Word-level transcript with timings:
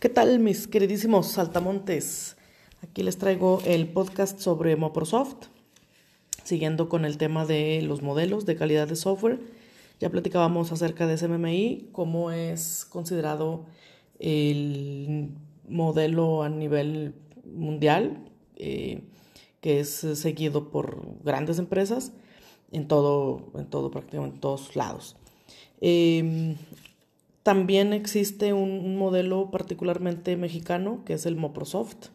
¿Qué 0.00 0.08
tal 0.08 0.38
mis 0.38 0.66
queridísimos 0.66 1.26
saltamontes? 1.26 2.38
Aquí 2.82 3.02
les 3.02 3.18
traigo 3.18 3.60
el 3.66 3.86
podcast 3.86 4.40
sobre 4.40 4.74
Microsoft, 4.74 5.48
siguiendo 6.42 6.88
con 6.88 7.04
el 7.04 7.18
tema 7.18 7.44
de 7.44 7.82
los 7.82 8.00
modelos 8.00 8.46
de 8.46 8.56
calidad 8.56 8.88
de 8.88 8.96
software. 8.96 9.40
Ya 10.00 10.08
platicábamos 10.08 10.72
acerca 10.72 11.06
de 11.06 11.18
SMMI, 11.18 11.90
cómo 11.92 12.30
es 12.30 12.86
considerado 12.86 13.66
el 14.18 15.32
modelo 15.68 16.44
a 16.44 16.48
nivel 16.48 17.14
mundial, 17.44 18.24
eh, 18.56 19.02
que 19.60 19.80
es 19.80 19.90
seguido 19.90 20.70
por 20.70 21.22
grandes 21.22 21.58
empresas 21.58 22.14
en 22.72 22.88
todo, 22.88 23.52
en 23.54 23.66
todo 23.66 23.90
prácticamente 23.90 24.36
en 24.36 24.40
todos 24.40 24.76
lados. 24.76 25.16
Em, 25.82 26.56
también 27.42 27.92
existe 27.92 28.52
un, 28.52 28.96
modelo 28.96 29.50
particularmente 29.50 30.36
mexicano 30.36 31.02
que 31.04 31.14
es 31.14 31.26
el 31.26 31.36
Moprosoft. 31.36 32.08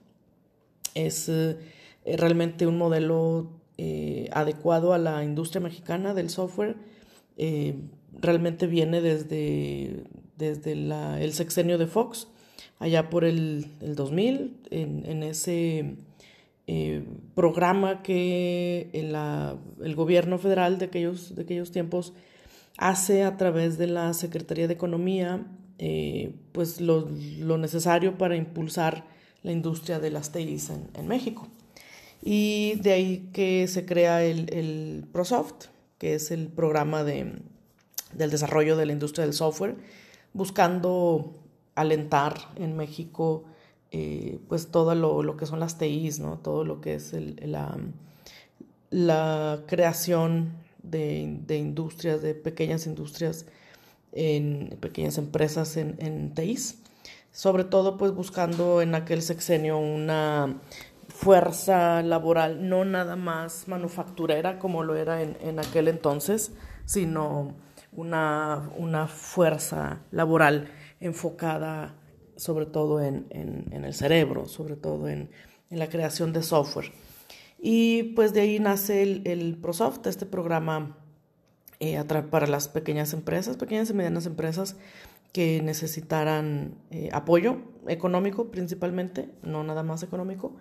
Es 0.93 1.29
eh, 1.29 1.57
realmente 2.05 2.67
un 2.67 2.77
modelo 2.77 3.49
eh, 3.77 4.29
adecuado 4.31 4.93
a 4.93 4.97
la 4.97 5.23
industria 5.23 5.61
mexicana 5.61 6.13
del 6.13 6.29
software. 6.29 6.75
Eh, 7.37 7.75
realmente 8.13 8.67
viene 8.67 9.01
desde, 9.01 10.03
desde 10.37 10.73
el 10.73 11.33
sexenio 11.33 11.77
de 11.77 11.87
Fox, 11.87 12.27
allá 12.79 13.09
por 13.09 13.25
el, 13.25 13.67
2000, 13.81 14.57
en, 14.69 15.23
ese 15.23 15.95
programa 17.35 18.01
que 18.03 18.89
el 18.93 19.95
gobierno 19.95 20.37
federal 20.37 20.77
de 20.77 20.85
aquellos, 20.85 21.35
de 21.35 21.41
aquellos 21.43 21.71
tiempos 21.71 22.13
hace 22.77 23.23
a 23.23 23.37
través 23.37 23.77
de 23.77 23.87
la 23.87 24.13
Secretaría 24.13 24.67
de 24.67 24.73
Economía 24.73 25.45
eh, 25.77 26.33
pues 26.53 26.79
lo, 26.79 27.09
necesario 27.57 28.17
para 28.17 28.35
impulsar 28.35 29.05
la 29.43 29.51
industria 29.51 29.99
de 29.99 30.09
las 30.09 30.31
TIs 30.31 30.71
en, 30.93 31.07
México. 31.07 31.47
Y 32.21 32.75
de 32.75 32.93
ahí 32.93 33.29
que 33.33 33.67
se 33.67 33.85
crea 33.85 34.23
el, 34.23 35.05
ProSoft, 35.11 35.65
que 35.97 36.15
es 36.15 36.31
el 36.31 36.47
programa 36.47 37.03
de, 37.03 37.33
del 38.13 38.31
desarrollo 38.31 38.77
de 38.77 38.85
la 38.85 38.93
industria 38.93 39.25
del 39.25 39.33
software, 39.33 39.75
buscando 40.33 41.35
alentar 41.75 42.35
en 42.55 42.75
México 42.77 43.43
eh, 43.91 44.39
pues 44.47 44.71
todo 44.71 44.95
lo, 44.95 45.37
que 45.37 45.45
son 45.45 45.59
las 45.59 45.77
TIs, 45.77 46.19
¿no? 46.19 46.39
todo 46.39 46.63
lo 46.63 46.81
que 46.81 46.95
es 46.95 47.13
la, 47.13 47.77
la 48.89 49.63
creación 49.67 50.64
de, 50.89 51.57
industrias, 51.57 52.21
de 52.21 52.35
pequeñas 52.35 52.85
industrias, 52.85 53.45
en 54.11 54.77
pequeñas 54.79 55.17
empresas 55.17 55.75
en, 55.77 55.95
en 55.99 56.33
TIs, 56.33 56.79
sobre 57.31 57.65
todo 57.65 57.97
pues 57.97 58.13
buscando 58.13 58.81
en 58.81 58.95
aquel 58.95 59.21
sexenio 59.21 59.77
una 59.77 60.61
fuerza 61.15 62.01
laboral 62.01 62.67
no 62.67 62.83
nada 62.83 63.15
más 63.15 63.69
manufacturera 63.69 64.59
como 64.59 64.83
lo 64.83 64.95
era 64.95 65.21
en, 65.21 65.59
aquel 65.59 65.87
entonces, 65.87 66.51
sino 66.85 67.55
una, 67.93 68.69
una, 68.77 69.07
fuerza 69.07 70.01
laboral 70.11 70.67
enfocada 70.99 71.95
sobre 72.35 72.65
todo 72.65 73.01
en, 73.01 73.27
el 73.31 73.93
cerebro, 73.93 74.45
sobre 74.45 74.75
todo 74.75 75.07
en, 75.07 75.29
la 75.69 75.87
creación 75.89 76.31
de 76.31 76.43
software. 76.43 76.91
Y 77.67 78.13
pues 78.13 78.31
de 78.31 78.41
ahí 78.41 78.59
nace 78.59 79.01
el, 79.01 79.57
ProSoft, 79.59 80.05
este 80.05 80.27
programa 80.27 80.95
eh, 81.79 81.99
para 82.29 82.45
las 82.45 82.67
pequeñas 82.67 83.11
empresas, 83.11 83.57
pequeñas 83.57 83.89
y 83.89 83.93
medianas 83.95 84.27
empresas 84.27 84.75
que 85.33 85.63
necesitaran 85.63 86.75
eh, 86.91 87.09
apoyo 87.11 87.57
económico 87.87 88.51
principalmente, 88.51 89.31
no 89.41 89.63
nada 89.63 89.81
más 89.81 90.03
económico, 90.03 90.57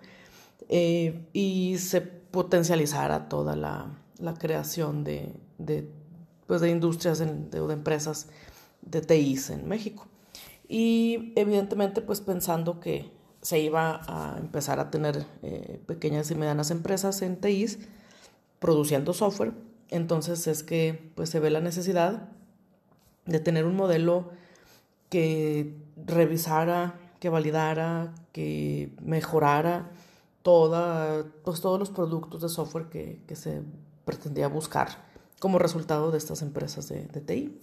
eh, 0.67 1.27
y 1.31 1.77
se 1.77 2.01
potencializara 2.01 3.29
toda 3.29 3.55
la, 3.55 3.93
creación 4.39 5.03
de, 5.03 5.31
pues 6.47 6.59
de 6.59 6.71
industrias 6.71 7.19
de, 7.19 7.27
de 7.27 7.73
empresas 7.73 8.29
de 8.81 9.01
TIs 9.01 9.51
en 9.51 9.67
México. 9.67 10.07
Y 10.67 11.33
evidentemente 11.35 12.01
pues 12.01 12.21
pensando 12.21 12.79
que 12.79 13.14
se 13.45 13.59
iba 13.59 14.01
a 14.07 14.39
empezar 14.39 14.79
a 14.79 14.89
tener 14.89 15.27
eh, 15.43 15.79
pequeñas 15.85 16.31
y 16.31 16.35
medianas 16.35 16.71
empresas 16.71 17.21
en 17.21 17.39
TIs 17.39 17.77
produciendo 18.57 19.13
software. 19.13 19.53
Entonces 19.89 20.47
es 20.47 20.63
que 20.63 21.11
pues 21.13 21.29
se 21.29 21.39
ve 21.39 21.51
la 21.51 21.59
necesidad 21.59 22.27
de 23.27 23.39
tener 23.39 23.65
un 23.65 23.75
modelo 23.75 24.31
que 25.11 25.75
revisara, 26.07 26.95
que 27.19 27.29
validara, 27.29 28.15
que 28.31 28.95
mejorara 28.99 29.91
pues, 30.41 31.61
todos 31.61 31.77
los 31.77 31.91
productos 31.91 32.41
de 32.41 32.49
software 32.49 32.87
que, 32.89 33.35
se 33.35 33.61
pretendía 34.05 34.47
buscar 34.47 34.87
como 35.37 35.59
resultado 35.59 36.09
de 36.09 36.17
estas 36.17 36.41
empresas 36.41 36.89
de, 36.89 37.05
de 37.05 37.21
TI. 37.21 37.59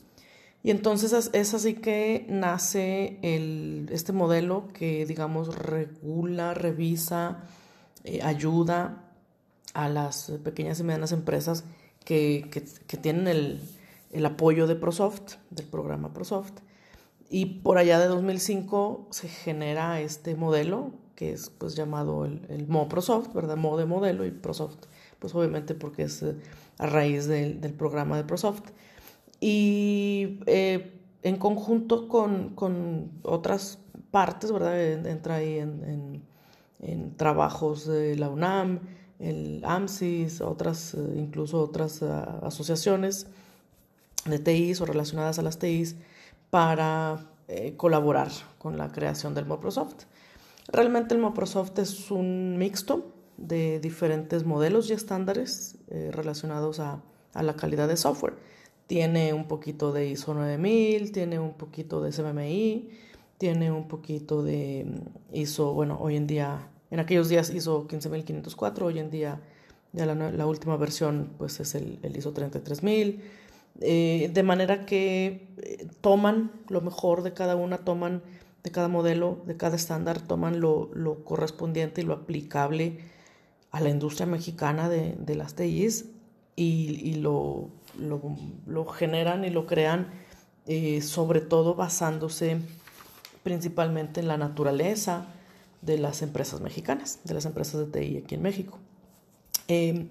Y 0.65 0.71
entonces 0.71 1.31
es 1.33 1.55
así 1.55 1.75
que 1.75 2.25
nace 2.29 3.19
el, 3.23 3.89
este 3.91 4.13
modelo 4.13 4.69
que, 4.73 5.07
digamos, 5.07 5.57
regula, 5.57 6.55
revisa, 6.55 7.45
eh, 8.05 8.23
ayuda 8.23 9.09
a 9.75 9.89
las 9.89 10.31
pequeñas 10.45 10.79
y 10.79 10.85
medianas 10.85 11.11
empresas 11.13 11.65
que, 12.05 12.49
tienen 13.01 13.27
el, 13.27 14.27
apoyo 14.27 14.69
de 14.69 14.77
ProSoft, 14.77 15.35
del 15.51 15.67
programa 15.67 16.13
ProSoft. 16.13 16.53
Y 17.29 17.47
por 17.47 17.79
allá 17.79 17.99
de 17.99 18.07
2005 18.07 19.09
se 19.11 19.29
genera 19.29 20.01
este 20.01 20.37
modelo 20.37 20.93
que 21.17 21.33
es 21.33 21.51
pues 21.51 21.77
llamado 21.77 22.25
el, 22.25 22.45
el 22.49 22.67
MoProSoft, 22.69 23.33
¿verdad? 23.35 23.57
Mo 23.57 23.77
de 23.77 23.85
modelo 23.85 24.25
y 24.25 24.31
ProSoft, 24.31 24.87
pues 25.19 25.35
obviamente 25.35 25.75
porque 25.75 26.05
es 26.05 26.23
eh, 26.23 26.37
a 26.79 26.87
raíz 26.87 27.27
del, 27.27 27.61
del 27.61 27.75
programa 27.75 28.17
de 28.17 28.25
ProSoft 28.25 28.71
y 29.43 30.39
eh, 30.47 31.01
en 31.25 31.37
conjunto 31.37 32.07
con, 32.07 33.11
otras 33.23 33.81
partes, 34.13 34.53
¿verdad? 34.53 34.81
Entra 35.05 35.37
ahí 35.37 35.59
en, 35.59 36.23
trabajos 37.17 37.87
de 37.87 38.17
la 38.17 38.29
UNAM, 38.29 38.81
el 39.19 39.61
AMSIS, 39.65 40.41
otras, 40.41 40.95
eh, 40.95 41.15
incluso 41.17 41.61
otras 41.61 42.03
eh, 42.03 42.07
asociaciones 42.43 43.27
de 44.25 44.39
TIs 44.39 44.81
o 44.81 44.87
relacionadas 44.87 45.41
a 45.41 45.43
las 45.43 45.59
TIs 45.59 45.97
para 46.51 47.27
colaborar 47.77 48.29
con 48.59 48.79
la 48.79 48.91
creación 48.93 49.35
del 49.35 49.45
Microsoft. 49.45 50.05
Realmente 50.69 51.15
el 51.15 51.21
Microsoft 51.21 51.79
es 51.81 52.11
un 52.11 52.57
mixto 52.57 53.13
de 53.37 53.79
diferentes 53.81 54.47
modelos 54.47 54.89
y 54.89 54.95
estándares 54.95 55.77
relacionados 55.89 56.81
a 56.81 57.03
la 57.35 57.55
calidad 57.57 57.89
de 57.89 57.97
software 57.97 58.37
tiene 58.87 59.33
un 59.33 59.47
poquito 59.49 59.93
de 59.93 60.09
ISO 60.09 60.35
9000, 60.35 61.13
tiene 61.13 61.39
un 61.39 61.55
poquito 61.55 62.03
de 62.03 62.11
CMMI, 62.11 62.91
tiene 63.39 63.73
un 63.73 63.89
poquito 63.89 64.43
de 64.43 64.87
mm, 64.87 65.37
ISO, 65.37 65.73
bueno, 65.73 65.99
hoy 66.01 66.17
en 66.17 66.27
día, 66.27 66.69
en 66.91 67.01
aquellos 67.01 67.29
días 67.29 67.51
ISO 67.51 67.87
15504, 67.89 68.87
hoy 68.87 68.99
en 68.99 69.11
día 69.11 69.41
ya 69.93 70.07
la, 70.07 70.47
última 70.47 70.77
versión 70.77 71.31
pues 71.39 71.61
es 71.61 71.75
el, 71.75 71.99
ISO 72.17 72.33
33000, 72.33 73.21
eh, 73.81 74.31
de 74.33 74.43
manera 74.43 74.87
que 74.87 75.49
eh, 75.59 75.87
toman 76.01 76.53
lo 76.69 76.81
mejor 76.81 77.23
de 77.23 77.33
cada 77.35 77.57
una, 77.57 77.79
toman 77.79 78.23
de 78.63 78.71
cada 78.71 78.89
modelo, 78.89 79.43
de 79.47 79.57
cada 79.57 79.77
estándar, 79.77 80.21
toman 80.21 80.61
lo, 80.61 80.91
correspondiente 81.25 82.01
y 82.01 82.05
lo 82.05 82.15
aplicable 82.15 82.99
a 83.71 83.81
la 83.81 83.91
industria 83.91 84.27
mexicana 84.27 84.89
de, 84.89 85.17
de 85.19 85.35
las 85.35 85.55
TIs 85.55 86.07
y, 86.57 87.15
lo, 87.17 87.71
lo, 87.99 88.85
generan 88.87 89.45
y 89.45 89.51
lo 89.51 89.67
crean 89.67 90.09
eh, 90.67 91.03
sobre 91.03 91.41
todo 91.41 91.75
basándose 91.75 92.59
principalmente 93.43 94.21
en 94.21 94.29
la 94.29 94.37
naturaleza 94.37 95.27
de 95.81 95.99
las 95.99 96.23
empresas 96.23 96.61
mexicanas, 96.61 97.19
de 97.25 97.35
las 97.35 97.45
empresas 97.45 97.81
de 97.81 98.01
TI 98.01 98.19
aquí 98.19 98.37
en 98.37 98.43
México. 98.43 98.79
Em, 99.69 100.09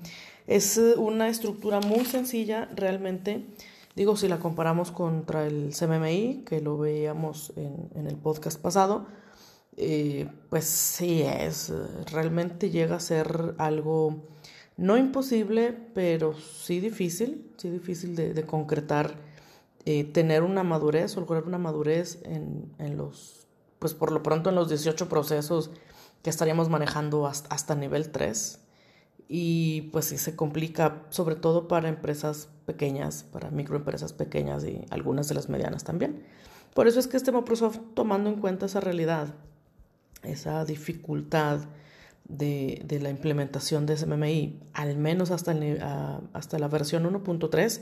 es 0.48 0.78
una 0.98 1.30
estructura 1.30 1.80
muy 1.80 2.04
sencilla 2.06 2.68
realmente, 2.76 3.46
digo, 3.96 4.18
si 4.18 4.28
la 4.28 4.40
comparamos 4.40 4.92
contra 4.92 5.48
el 5.48 5.74
CMMI, 5.74 6.44
que 6.46 6.60
lo 6.62 6.78
veíamos 6.78 7.54
en, 7.56 8.08
el 8.08 8.18
podcast 8.18 8.60
pasado, 8.60 9.06
eh, 9.78 10.28
pues 10.50 10.66
sí 10.66 11.22
es, 11.22 11.72
realmente 12.12 12.70
llega 12.70 12.98
a 12.98 13.00
ser 13.00 13.56
algo 13.58 14.18
no 14.78 14.98
imposible, 14.98 15.78
pero 15.94 16.34
sí 16.34 16.80
difícil, 16.80 17.52
sí 17.58 17.70
difícil 17.70 18.16
de, 18.16 18.46
concretar, 18.46 19.16
eh, 19.86 20.04
tener 20.04 20.44
una 20.44 20.64
madurez 20.64 21.16
o 21.18 21.20
lograr 21.20 21.44
una 21.44 21.58
madurez 21.58 22.20
en, 22.24 22.74
en, 22.80 22.98
los, 22.98 23.48
pues 23.80 23.94
por 23.94 24.12
lo 24.12 24.24
pronto 24.24 24.50
en 24.50 24.56
los 24.56 24.70
18 24.70 25.10
procesos 25.10 25.72
que 26.24 26.30
estaríamos 26.30 26.70
manejando 26.70 27.28
hasta, 27.28 27.54
hasta 27.54 27.76
nivel 27.76 28.12
3. 28.12 28.60
Y 29.28 29.84
pues 29.94 30.06
sí 30.06 30.18
se 30.18 30.36
complica, 30.36 31.04
sobre 31.10 31.36
todo 31.36 31.68
para 31.68 31.88
empresas 31.88 32.50
pequeñas, 32.66 33.24
para 33.24 33.50
microempresas 33.50 34.12
pequeñas 34.12 34.66
y 34.66 34.86
algunas 34.90 35.30
de 35.30 35.36
las 35.36 35.48
medianas 35.48 35.84
también. 35.84 36.24
Por 36.74 36.88
eso 36.88 37.00
es 37.00 37.08
que 37.08 37.18
este 37.18 37.32
Microsoft, 37.32 37.80
tomando 37.94 38.30
en 38.30 38.38
cuenta 38.38 38.66
esa 38.66 38.80
realidad, 38.80 39.34
esa 40.24 40.64
dificultad 40.66 41.62
de, 42.38 43.00
la 43.02 43.10
implementación 43.10 43.86
de 43.86 43.98
SMMI, 43.98 44.60
al 44.74 44.98
menos 44.98 45.32
hasta, 45.32 45.56
hasta 46.34 46.60
la 46.60 46.68
versión 46.68 47.04
1.3, 47.04 47.82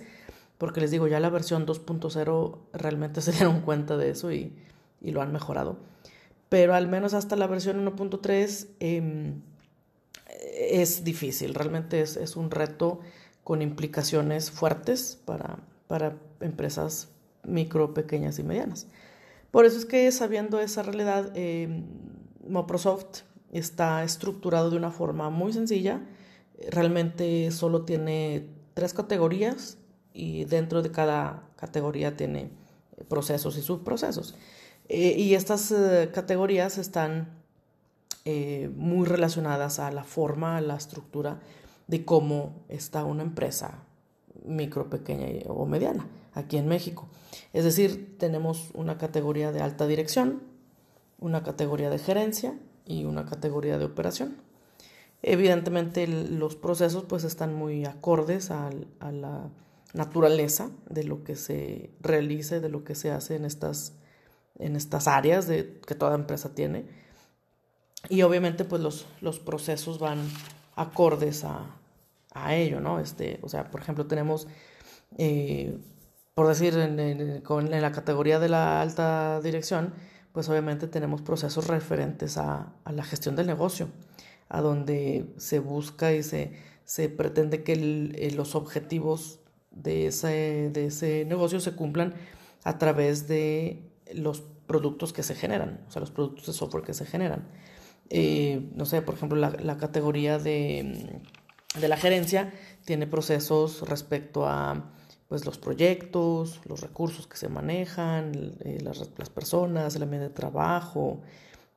porque 0.57 0.81
les 0.81 0.91
digo, 0.91 1.07
ya 1.07 1.19
la 1.19 1.29
versión 1.29 1.65
2.0 1.65 2.57
realmente 2.73 3.21
se 3.21 3.31
dieron 3.31 3.61
cuenta 3.61 3.97
de 3.97 4.11
eso 4.11 4.31
y, 4.31 4.53
y, 5.01 5.11
lo 5.11 5.21
han 5.21 5.31
mejorado. 5.31 5.77
Pero 6.49 6.73
al 6.73 6.87
menos 6.87 7.13
hasta 7.13 7.35
la 7.35 7.47
versión 7.47 7.85
1.3 7.85 8.67
eh, 8.79 9.33
es 10.57 11.03
difícil, 11.03 11.53
realmente 11.53 12.01
es, 12.01 12.17
es, 12.17 12.35
un 12.35 12.49
reto 12.49 12.99
con 13.43 13.61
implicaciones 13.61 14.51
fuertes 14.51 15.19
para, 15.25 15.59
para 15.87 16.17
empresas 16.39 17.09
micro, 17.43 17.93
pequeñas 17.93 18.39
y 18.39 18.43
medianas. 18.43 18.87
Por 19.51 19.65
eso 19.65 19.77
es 19.77 19.85
que 19.85 20.11
sabiendo 20.11 20.59
esa 20.59 20.83
realidad, 20.83 21.31
eh, 21.35 21.83
Microsoft 22.47 23.21
está 23.51 24.03
estructurado 24.03 24.69
de 24.69 24.77
una 24.77 24.91
forma 24.91 25.29
muy 25.29 25.53
sencilla. 25.53 26.01
Realmente 26.69 27.51
solo 27.51 27.83
tiene 27.83 28.47
tres 28.73 28.93
categorías 28.93 29.77
y 30.13 30.45
dentro 30.45 30.81
de 30.81 30.91
cada 30.91 31.43
categoría 31.55 32.15
tiene 32.15 32.51
procesos 33.07 33.57
y 33.57 33.61
subprocesos. 33.61 34.35
Eh, 34.87 35.15
y 35.17 35.35
estas 35.35 35.71
eh, 35.71 36.09
categorías 36.13 36.77
están 36.77 37.29
eh, 38.25 38.69
muy 38.75 39.05
relacionadas 39.07 39.79
a 39.79 39.91
la 39.91 40.03
forma, 40.03 40.57
a 40.57 40.61
la 40.61 40.75
estructura 40.75 41.39
de 41.87 42.05
cómo 42.05 42.63
está 42.67 43.03
una 43.03 43.23
empresa 43.23 43.83
micro, 44.45 44.89
pequeña 44.89 45.27
o 45.47 45.65
mediana 45.65 46.07
aquí 46.33 46.57
en 46.57 46.67
México. 46.67 47.07
Es 47.53 47.63
decir, 47.63 48.17
tenemos 48.17 48.69
una 48.73 48.97
categoría 48.97 49.51
de 49.51 49.61
alta 49.61 49.87
dirección, 49.87 50.41
una 51.19 51.43
categoría 51.43 51.89
de 51.89 51.99
gerencia 51.99 52.57
y 52.89 53.05
una 53.05 53.25
categoría 53.25 53.77
de 53.77 53.85
operación. 53.85 54.35
Evidentemente 55.21 56.07
los 56.07 56.57
procesos 56.57 57.05
pues 57.05 57.23
están 57.23 57.53
muy 57.53 57.85
acordes 57.85 58.51
a, 58.51 58.69
la 58.99 59.49
naturaleza 59.93 60.69
de 60.89 61.05
lo 61.05 61.23
que 61.23 61.37
se 61.37 61.91
realice, 62.01 62.59
de 62.59 62.69
lo 62.69 62.83
que 62.83 62.95
se 62.95 63.11
hace 63.11 63.35
en 63.35 63.45
estas, 63.45 63.93
en 64.57 64.75
estas 64.75 65.07
áreas 65.07 65.45
que 65.47 65.95
toda 65.95 66.15
empresa 66.15 66.53
tiene. 66.53 66.85
Y 68.09 68.23
obviamente 68.23 68.65
pues 68.65 68.81
los, 68.81 69.07
los 69.21 69.39
procesos 69.39 69.99
van 69.99 70.19
acordes 70.75 71.45
a, 71.45 71.77
a 72.33 72.55
ello, 72.55 72.81
¿no? 72.81 72.99
Este, 72.99 73.39
o 73.41 73.49
sea, 73.49 73.71
por 73.71 73.81
ejemplo, 73.81 74.07
tenemos 74.07 74.47
eh, 75.17 75.77
por 76.39 76.47
decir, 76.47 76.73
en, 76.77 77.81
la 77.81 77.91
categoría 77.91 78.39
de 78.39 78.47
la 78.47 78.81
alta 78.81 79.41
dirección, 79.41 79.93
pues 80.39 80.47
obviamente 80.47 80.87
tenemos 80.87 81.21
procesos 81.21 81.67
referentes 81.67 82.37
a, 82.37 82.71
a 82.85 82.93
la 82.93 83.03
gestión 83.03 83.35
del 83.35 83.45
negocio, 83.45 83.89
a 84.47 84.61
donde 84.61 85.33
se 85.35 85.59
busca 85.59 86.13
y 86.13 86.23
se, 86.23 86.53
se 86.85 87.09
pretende 87.09 87.61
que 87.61 87.73
el, 87.73 88.35
los 88.37 88.55
objetivos 88.55 89.41
de 89.71 90.07
ese, 90.07 90.69
de 90.71 90.85
ese 90.85 91.25
negocio 91.25 91.59
se 91.59 91.73
cumplan 91.73 92.13
a 92.63 92.77
través 92.77 93.27
de 93.27 93.91
los 94.13 94.39
productos 94.65 95.11
que 95.11 95.23
se 95.23 95.35
generan, 95.35 95.81
o 95.89 95.91
sea, 95.91 95.99
los 95.99 96.11
productos 96.11 96.45
de 96.45 96.53
software 96.53 96.85
que 96.85 96.93
se 96.93 97.05
generan. 97.05 97.49
Eh, 98.09 98.69
no 98.75 98.85
sé, 98.85 99.01
por 99.01 99.15
ejemplo, 99.15 99.37
la, 99.37 99.49
la 99.49 99.75
categoría 99.75 100.39
de, 100.39 101.19
de 101.81 101.87
la 101.89 101.97
gerencia 101.97 102.53
tiene 102.85 103.07
procesos 103.07 103.81
respecto 103.89 104.47
a 104.47 104.89
pues 105.29 105.45
los 105.45 105.59
proyectos, 105.59 106.59
los 106.65 106.81
recursos 106.81 107.27
que 107.27 107.37
se 107.37 107.49
manejan, 107.49 108.55
eh, 108.61 108.79
las, 108.81 108.97
las, 109.15 109.29
personas, 109.29 109.95
el 109.95 110.03
ambiente 110.03 110.29
de 110.29 110.33
trabajo, 110.33 111.21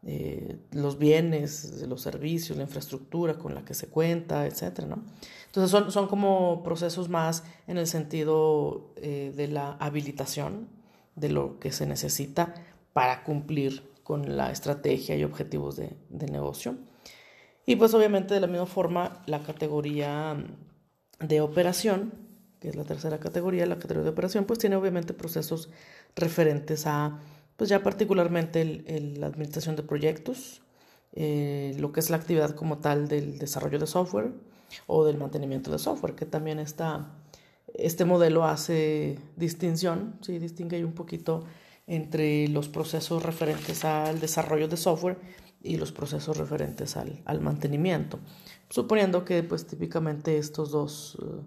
eh, 0.04 0.56
los 0.72 0.98
bienes, 0.98 1.84
los 1.86 2.00
servicios, 2.00 2.56
la 2.56 2.64
infraestructura 2.64 3.34
con 3.34 3.54
la 3.54 3.62
que 3.62 3.74
se 3.74 3.88
cuenta, 3.88 4.46
etc. 4.46 4.86
¿no? 4.88 5.04
Entonces 5.46 5.70
son, 5.70 5.92
son, 5.92 6.08
como 6.08 6.62
procesos 6.62 7.10
más 7.10 7.44
en 7.66 7.76
el 7.76 7.86
sentido 7.86 8.90
eh, 8.96 9.34
de 9.36 9.48
la 9.48 9.74
habilitación 9.74 10.68
de 11.14 11.28
lo 11.28 11.60
que 11.60 11.72
se 11.72 11.86
necesita 11.86 12.54
para 12.94 13.22
cumplir 13.22 13.92
con 14.02 14.34
la 14.34 14.50
estrategia 14.50 15.14
y 15.14 15.24
objetivos 15.24 15.76
de, 15.76 15.94
de 16.08 16.26
negocio. 16.26 16.76
Y 17.66 17.76
pues 17.76 17.92
obviamente 17.92 18.32
de 18.32 18.40
la 18.40 18.46
misma 18.46 18.66
forma 18.66 19.22
la 19.26 19.40
categoría 19.40 20.42
de 21.20 21.40
operación 21.42 22.21
que 22.62 22.68
es 22.68 22.76
la 22.76 22.84
tercera 22.84 23.18
categoría, 23.18 23.66
la 23.66 23.80
categoría 23.80 24.04
de 24.04 24.10
operación, 24.10 24.44
pues 24.44 24.60
tiene 24.60 24.76
obviamente 24.76 25.14
procesos 25.14 25.68
referentes 26.14 26.86
a, 26.86 27.18
pues 27.56 27.68
ya 27.68 27.82
particularmente 27.82 28.64
la 29.18 29.26
administración 29.26 29.74
de 29.74 29.82
proyectos, 29.82 30.62
eh, 31.12 31.74
lo 31.80 31.90
que 31.90 31.98
es 31.98 32.08
la 32.08 32.18
actividad 32.18 32.54
como 32.54 32.78
tal 32.78 33.08
del 33.08 33.40
desarrollo 33.40 33.80
de 33.80 33.88
software 33.88 34.30
o 34.86 35.04
del 35.04 35.18
mantenimiento 35.18 35.72
de 35.72 35.80
software, 35.80 36.14
que 36.14 36.24
también 36.24 36.60
está, 36.60 37.10
este 37.74 38.04
modelo 38.04 38.44
hace 38.44 39.18
distinción, 39.34 40.14
sí, 40.20 40.38
distingue 40.38 40.84
un 40.84 40.92
poquito 40.92 41.42
entre 41.88 42.46
los 42.46 42.68
procesos 42.68 43.24
referentes 43.24 43.84
al 43.84 44.20
desarrollo 44.20 44.68
de 44.68 44.76
software 44.76 45.18
y 45.64 45.78
los 45.78 45.90
procesos 45.90 46.36
referentes 46.36 46.96
al, 46.96 47.22
al 47.24 47.40
mantenimiento, 47.40 48.20
suponiendo 48.68 49.24
que 49.24 49.42
pues 49.42 49.66
típicamente 49.66 50.38
estos 50.38 50.70
dos... 50.70 51.16
Uh, 51.16 51.42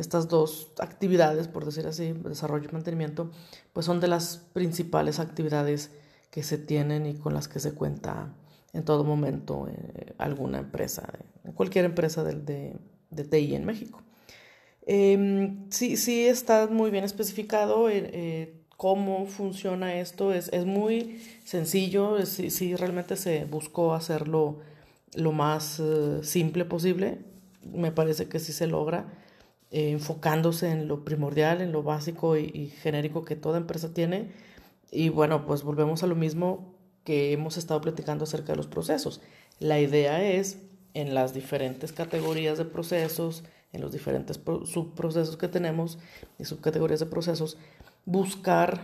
estas 0.00 0.28
dos 0.28 0.72
actividades, 0.78 1.48
por 1.48 1.64
decir 1.64 1.86
así, 1.86 2.12
desarrollo 2.12 2.68
y 2.68 2.72
mantenimiento, 2.72 3.30
pues 3.72 3.86
son 3.86 4.00
de 4.00 4.08
las 4.08 4.38
principales 4.52 5.18
actividades 5.18 5.90
que 6.30 6.42
se 6.42 6.58
tienen 6.58 7.06
y 7.06 7.14
con 7.14 7.34
las 7.34 7.48
que 7.48 7.60
se 7.60 7.72
cuenta 7.72 8.34
en 8.72 8.84
todo 8.84 9.04
momento 9.04 9.68
eh, 9.68 10.14
alguna 10.18 10.58
empresa, 10.58 11.12
cualquier 11.54 11.84
empresa 11.84 12.22
de, 12.22 12.34
de, 12.34 12.76
de 13.10 13.24
TI 13.24 13.54
en 13.54 13.64
México. 13.64 14.02
Eh, 14.86 15.54
sí, 15.68 15.96
sí 15.96 16.26
está 16.26 16.66
muy 16.66 16.90
bien 16.90 17.04
especificado 17.04 17.90
eh, 17.90 18.10
eh, 18.12 18.54
cómo 18.78 19.26
funciona 19.26 19.98
esto, 19.98 20.32
es, 20.32 20.48
es 20.52 20.64
muy 20.64 21.20
sencillo, 21.44 22.24
sí, 22.24 22.48
sí, 22.50 22.74
realmente 22.74 23.16
se 23.16 23.44
buscó 23.44 23.92
hacerlo 23.92 24.60
lo 25.14 25.32
más 25.32 25.80
eh, 25.80 26.20
simple 26.22 26.64
posible, 26.64 27.18
me 27.70 27.92
parece 27.92 28.28
que 28.28 28.38
sí 28.38 28.52
se 28.52 28.66
logra 28.66 29.12
eh, 29.70 29.90
enfocándose 29.90 30.70
en 30.70 30.88
lo 30.88 31.04
primordial, 31.04 31.60
en 31.60 31.72
lo 31.72 31.82
básico 31.82 32.38
y, 32.38 32.68
genérico 32.80 33.24
que 33.24 33.36
toda 33.36 33.58
empresa 33.58 33.92
tiene. 33.92 34.30
Y 34.90 35.10
bueno, 35.10 35.44
pues 35.46 35.62
volvemos 35.62 36.02
a 36.02 36.06
lo 36.06 36.14
mismo 36.14 36.74
que 37.04 37.32
hemos 37.32 37.58
estado 37.58 37.80
platicando 37.80 38.24
acerca 38.24 38.52
de 38.52 38.56
los 38.56 38.66
procesos. 38.66 39.20
La 39.58 39.78
idea 39.80 40.22
es 40.24 40.58
en 40.94 41.14
las 41.14 41.34
diferentes 41.34 41.92
categorías 41.92 42.56
de 42.56 42.64
procesos, 42.64 43.44
en 43.72 43.82
los 43.82 43.92
diferentes 43.92 44.40
subprocesos 44.64 45.36
que 45.36 45.48
tenemos 45.48 45.98
y 46.38 46.44
subcategorías 46.44 47.00
de 47.00 47.06
procesos, 47.06 47.58
buscar 48.06 48.80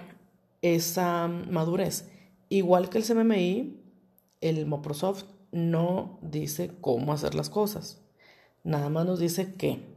esa 0.60 1.28
madurez. 1.28 2.10
Igual 2.50 2.90
que 2.90 2.98
el 2.98 3.04
CMMI, 3.04 3.80
el 4.42 4.66
Microsoft 4.66 5.24
no 5.50 6.18
dice 6.20 6.72
cómo 6.80 7.12
hacer 7.14 7.34
las 7.34 7.48
cosas, 7.48 8.02
nada 8.64 8.90
más 8.90 9.06
nos 9.06 9.18
dice 9.18 9.54
qué. 9.54 9.93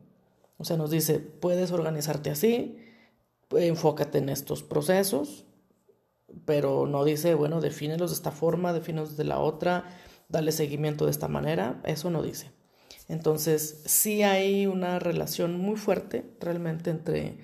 O 0.57 0.65
sea, 0.65 0.77
nos 0.77 0.89
dice, 0.89 1.19
puedes 1.19 1.71
organizarte 1.71 2.29
así, 2.29 2.77
enfócate 3.51 4.17
en 4.17 4.29
estos 4.29 4.63
procesos, 4.63 5.45
pero 6.45 6.87
no 6.87 7.03
dice, 7.05 7.35
bueno, 7.35 7.61
defínelos 7.61 8.11
de 8.11 8.15
esta 8.15 8.31
forma, 8.31 8.73
defínelos 8.73 9.17
de 9.17 9.23
la 9.23 9.39
otra, 9.39 9.85
dale 10.29 10.51
seguimiento 10.51 11.05
de 11.05 11.11
esta 11.11 11.27
manera, 11.27 11.81
eso 11.85 12.09
no 12.09 12.23
dice. 12.23 12.51
Entonces, 13.07 13.83
sí 13.85 14.23
hay 14.23 14.67
una 14.67 14.99
relación 14.99 15.57
muy 15.59 15.77
fuerte 15.77 16.25
realmente 16.39 16.89
entre, 16.89 17.37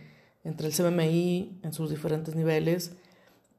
entre 0.43 0.67
el 0.67 0.74
CMMI 0.74 1.60
en 1.63 1.74
sus 1.74 1.89
diferentes 1.89 2.36
niveles, 2.36 2.93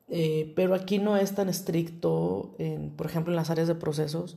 eh, 0.09 0.53
pero 0.55 0.75
aquí 0.75 0.99
no 0.99 1.17
es 1.17 1.35
tan 1.35 1.49
estricto, 1.49 2.55
en, 2.59 2.91
por 2.91 3.07
ejemplo, 3.07 3.33
en 3.33 3.37
las 3.37 3.51
áreas 3.51 3.69
de 3.69 3.75
procesos. 3.75 4.37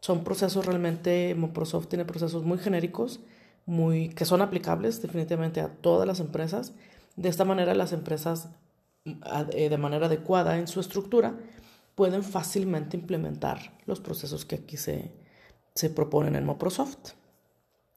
Son 0.00 0.24
procesos 0.24 0.64
realmente, 0.64 1.34
Microsoft 1.34 1.88
tiene 1.88 2.04
procesos 2.06 2.44
muy 2.44 2.58
genéricos 2.58 3.20
muy, 3.66 4.08
que 4.10 4.24
son 4.24 4.42
aplicables 4.42 5.00
definitivamente 5.02 5.60
a 5.60 5.68
todas 5.68 6.06
las 6.06 6.20
empresas. 6.20 6.72
De 7.16 7.28
esta 7.28 7.44
manera 7.44 7.74
las 7.74 7.92
empresas 7.92 8.48
eh, 9.04 9.68
de 9.68 9.78
manera 9.78 10.06
adecuada 10.06 10.58
en 10.58 10.68
su 10.68 10.80
estructura 10.80 11.34
pueden 11.94 12.22
fácilmente 12.22 12.96
implementar 12.96 13.76
los 13.86 14.00
procesos 14.00 14.44
que 14.44 14.56
aquí 14.56 14.76
se, 14.76 15.12
se 15.74 15.90
proponen 15.90 16.36
en 16.36 16.46
Microsoft. 16.46 17.12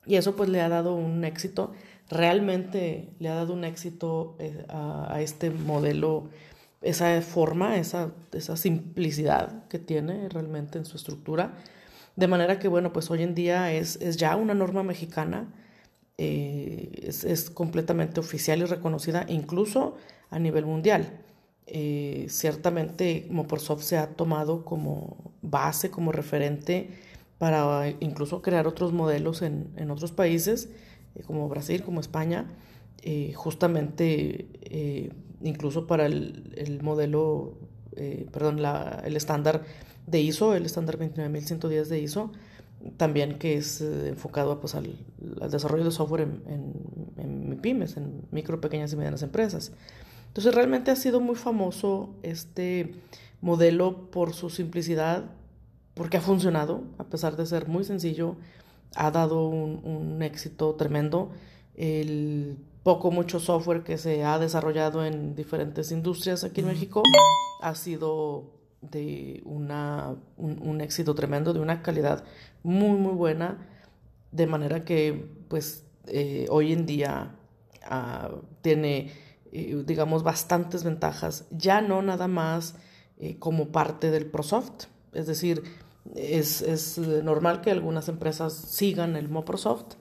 Y 0.05 0.15
eso 0.15 0.35
pues 0.35 0.49
le 0.49 0.61
ha 0.61 0.69
dado 0.69 0.95
un 0.95 1.23
éxito, 1.23 1.71
realmente 2.09 3.09
le 3.19 3.29
ha 3.29 3.35
dado 3.35 3.53
un 3.53 3.63
éxito 3.63 4.35
eh, 4.39 4.65
a, 4.69 5.15
a 5.15 5.21
este 5.21 5.49
modelo, 5.49 6.29
esa 6.81 7.21
forma, 7.21 7.77
esa, 7.77 8.11
esa 8.31 8.55
simplicidad 8.57 9.67
que 9.67 9.79
tiene 9.79 10.29
realmente 10.29 10.77
en 10.77 10.85
su 10.85 10.97
estructura 10.97 11.55
de 12.15 12.27
manera 12.27 12.59
que, 12.59 12.67
bueno, 12.67 12.93
pues 12.93 13.11
hoy 13.11 13.23
en 13.23 13.35
día 13.35 13.73
es, 13.73 13.97
es 13.97 14.17
ya 14.17 14.35
una 14.35 14.53
norma 14.53 14.83
mexicana, 14.83 15.53
eh, 16.17 16.91
es, 17.03 17.25
es, 17.25 17.49
completamente 17.49 18.21
oficial 18.21 18.59
y 18.61 18.65
reconocida 18.65 19.25
incluso 19.27 19.97
a 20.29 20.39
nivel 20.39 20.65
mundial. 20.65 21.21
eh, 21.67 22.27
ciertamente 22.29 23.27
Microsoft 23.31 23.83
se 23.83 23.97
ha 23.97 24.07
tomado 24.15 24.63
como 24.65 25.33
base, 25.41 25.89
como 25.91 26.11
referente 26.11 26.89
para 27.39 27.89
incluso 27.99 28.41
crear 28.41 28.67
otros 28.67 28.93
modelos 28.93 29.41
en, 29.41 29.71
en 29.77 29.91
otros 29.91 30.11
países, 30.11 30.69
eh, 31.15 31.23
como 31.23 31.49
Brasil, 31.49 31.83
como 31.83 31.99
España, 32.01 32.45
justamente 33.35 34.47
incluso 35.43 35.85
para 35.87 36.05
el, 36.07 36.53
el 36.57 36.81
modelo, 36.81 37.57
perdón, 38.31 38.61
la, 38.61 39.01
el 39.05 39.15
estándar 39.15 39.63
de 40.07 40.21
ISO, 40.21 40.55
el 40.55 40.65
estándar 40.65 40.97
29110 40.97 41.89
de 41.89 41.99
ISO, 41.99 42.31
también 42.97 43.37
que 43.39 43.55
es 43.55 43.81
enfocado 43.81 44.59
pues, 44.59 44.75
al, 44.75 44.97
desarrollo 45.49 45.83
de 45.83 45.91
software 45.91 46.21
en, 46.21 46.41
en, 47.17 47.51
en 47.51 47.59
pymes, 47.61 47.97
en 47.97 48.21
micro, 48.31 48.61
pequeñas 48.61 48.93
y 48.93 48.95
medianas 48.95 49.23
empresas. 49.23 49.71
Entonces 50.27 50.53
realmente 50.53 50.91
ha 50.91 50.95
sido 50.95 51.21
muy 51.21 51.35
famoso 51.35 52.13
este 52.21 52.93
modelo 53.41 54.09
por 54.11 54.33
su 54.33 54.49
simplicidad, 54.49 55.23
porque 55.93 56.17
ha 56.17 56.21
funcionado, 56.21 56.83
a 56.97 57.05
pesar 57.05 57.37
de 57.37 57.45
ser 57.45 57.67
muy 57.67 57.83
sencillo, 57.83 58.35
ha 58.95 59.11
dado 59.11 59.47
un, 59.47 60.21
éxito 60.21 60.75
tremendo. 60.75 61.31
El 61.75 62.57
poco, 62.85 63.09
mucho 63.09 63.39
software 63.39 63.83
que 63.83 63.97
se 63.97 64.23
ha 64.23 64.37
desarrollado 64.37 65.03
en 65.03 65.33
diferentes 65.33 65.91
industrias 65.91 66.43
aquí 66.43 66.61
en 66.61 66.67
México 66.67 67.01
ha 67.63 67.73
sido 67.73 68.51
de 68.79 69.41
una, 69.43 70.15
un, 70.37 70.81
éxito 70.81 71.15
tremendo, 71.15 71.51
de 71.51 71.61
una 71.61 71.81
calidad 71.81 72.23
muy, 72.61 72.95
muy 72.99 73.13
buena, 73.13 73.57
de 74.31 74.45
manera 74.45 74.85
que 74.85 75.27
pues 75.47 75.83
eh, 76.05 76.45
hoy 76.51 76.73
en 76.73 76.85
día 76.85 77.35
ah, 77.89 78.29
tiene 78.61 79.11
digamos, 79.85 80.23
bastantes 80.23 80.83
ventajas, 80.83 81.45
ya 81.49 81.81
no 81.81 82.01
nada 82.01 82.27
más 82.27 82.75
eh, 83.17 83.39
como 83.39 83.69
parte 83.69 84.11
del 84.11 84.25
ProSoft. 84.25 84.85
Es 85.13 85.27
decir, 85.27 85.63
es, 86.13 86.61
es, 86.61 86.97
normal 86.99 87.61
que 87.61 87.71
algunas 87.71 88.09
empresas 88.09 88.53
sigan 88.53 89.15
el 89.15 89.29
MoProsoft 89.29 89.95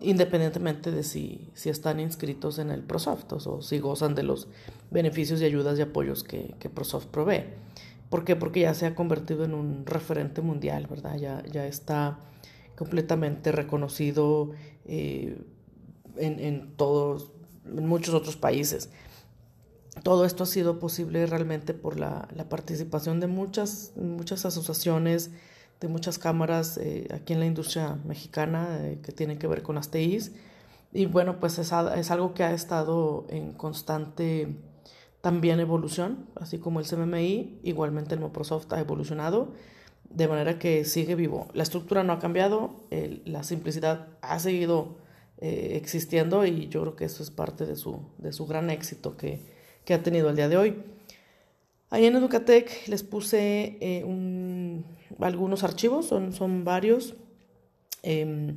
independientemente 0.00 0.90
de 0.90 1.02
si, 1.02 1.50
si 1.54 1.68
están 1.68 2.00
inscritos 2.00 2.58
en 2.58 2.70
el 2.70 2.82
ProSoft 2.82 3.32
o, 3.32 3.62
si 3.62 3.78
gozan 3.78 4.14
de 4.14 4.22
los 4.22 4.48
beneficios 4.90 5.40
y 5.40 5.44
ayudas 5.44 5.78
y 5.78 5.82
apoyos 5.82 6.24
que, 6.24 6.54
que 6.58 6.70
ProSoft 6.70 7.06
provee. 7.06 7.44
¿Por 8.08 8.24
qué? 8.24 8.34
Porque 8.34 8.60
ya 8.60 8.74
se 8.74 8.86
ha 8.86 8.94
convertido 8.94 9.44
en 9.44 9.54
un 9.54 9.86
referente 9.86 10.42
mundial, 10.42 10.86
¿verdad? 10.88 11.16
Ya, 11.16 11.44
ya 11.50 11.66
está 11.66 12.18
completamente 12.76 13.52
reconocido 13.52 14.50
eh, 14.84 15.40
en, 16.16 16.40
en 16.40 16.76
todos 16.76 17.30
en 17.64 17.86
muchos 17.86 18.14
otros 18.14 18.36
países. 18.36 18.90
Todo 20.02 20.24
esto 20.24 20.44
ha 20.44 20.46
sido 20.46 20.78
posible 20.78 21.26
realmente 21.26 21.74
por 21.74 21.98
la, 21.98 22.28
participación 22.48 23.20
de 23.20 23.26
muchas, 23.26 23.92
muchas 23.96 24.46
asociaciones, 24.46 25.30
de 25.80 25.88
muchas 25.88 26.18
cámaras 26.18 26.78
eh, 26.78 27.08
aquí 27.12 27.32
en 27.32 27.40
la 27.40 27.46
industria 27.46 27.98
mexicana 28.04 28.78
eh, 28.82 28.98
que 29.02 29.12
tienen 29.12 29.38
que 29.38 29.46
ver 29.46 29.62
con 29.62 29.76
las 29.76 29.90
TIs. 29.90 30.32
Y 30.92 31.06
bueno, 31.06 31.40
pues 31.40 31.58
es, 31.58 31.72
es, 31.96 32.10
algo 32.10 32.34
que 32.34 32.42
ha 32.42 32.52
estado 32.52 33.26
en 33.28 33.52
constante 33.52 34.56
también 35.20 35.60
evolución, 35.60 36.26
así 36.36 36.58
como 36.58 36.80
el 36.80 36.86
CMMI, 36.86 37.60
igualmente 37.62 38.14
el 38.14 38.20
Microsoft 38.20 38.72
ha 38.72 38.80
evolucionado, 38.80 39.52
de 40.08 40.26
manera 40.28 40.58
que 40.58 40.84
sigue 40.84 41.14
vivo. 41.14 41.48
La 41.52 41.62
estructura 41.62 42.02
no 42.02 42.12
ha 42.14 42.18
cambiado, 42.18 42.86
la 43.24 43.44
simplicidad 43.44 44.08
ha 44.22 44.38
seguido 44.38 44.96
eh, 45.42 45.72
existiendo 45.76 46.44
y 46.44 46.68
yo 46.68 46.82
creo 46.82 46.96
que 46.96 47.06
eso 47.06 47.22
es 47.22 47.30
parte 47.30 47.64
de 47.64 47.74
su, 47.74 48.02
de 48.18 48.30
su 48.30 48.46
gran 48.46 48.68
éxito 48.68 49.16
que, 49.16 49.40
que 49.86 49.94
ha 49.94 50.02
tenido 50.02 50.28
el 50.28 50.36
día 50.36 50.50
de 50.50 50.58
hoy. 50.58 50.82
Ahí 51.88 52.04
en 52.04 52.14
Educatec 52.14 52.86
les 52.88 53.02
puse 53.02 53.78
eh, 53.80 54.04
un, 54.04 54.49
algunos 55.22 55.64
archivos, 55.64 56.06
son, 56.06 56.32
son 56.32 56.64
varios. 56.64 57.14
Eh, 58.02 58.54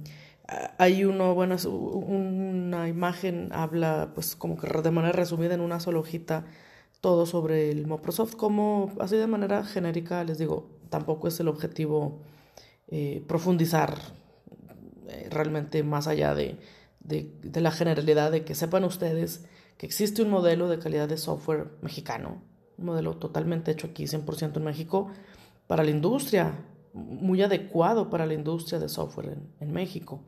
hay 0.78 1.06
uno, 1.06 1.34
bueno, 1.34 1.56
una 1.66 2.88
imagen 2.88 3.50
habla 3.54 4.12
pues 4.14 4.36
como 4.36 4.58
que 4.58 4.68
de 4.68 4.92
manera 4.92 5.14
resumida 5.14 5.54
en 5.54 5.62
una 5.62 5.80
sola 5.80 6.00
hojita 6.00 6.46
todo 7.02 7.26
sobre 7.26 7.70
el 7.70 7.88
Microsoft, 7.88 8.36
como 8.36 8.92
así 9.00 9.16
de 9.16 9.28
manera 9.28 9.64
genérica 9.64 10.24
les 10.24 10.38
digo, 10.38 10.70
tampoco 10.90 11.28
es 11.28 11.40
el 11.40 11.48
objetivo 11.48 12.22
eh, 12.88 13.24
profundizar 13.28 13.98
eh, 15.10 15.28
realmente 15.30 15.84
más 15.84 16.08
allá 16.08 16.34
de, 16.36 16.58
de, 17.02 17.62
la 17.62 17.72
generalidad 17.72 18.32
de 18.32 18.46
que 18.46 18.56
sepan 18.56 18.84
ustedes 18.84 19.46
que 19.78 19.86
existe 19.86 20.22
un 20.22 20.30
modelo 20.30 20.70
de 20.70 20.80
calidad 20.80 21.10
de 21.10 21.18
software 21.18 21.72
mexicano, 21.82 22.42
un 22.78 22.86
modelo 22.86 23.18
totalmente 23.18 23.72
hecho 23.72 23.88
aquí, 23.88 24.06
100% 24.06 24.58
en 24.58 24.64
México, 24.64 25.10
para 25.68 25.84
la 25.84 25.92
industria, 25.92 26.66
muy 26.94 27.42
adecuado 27.42 28.10
para 28.10 28.26
la 28.26 28.34
industria 28.34 28.80
de 28.80 28.90
software 28.90 29.38
en, 29.60 29.72
México, 29.72 30.22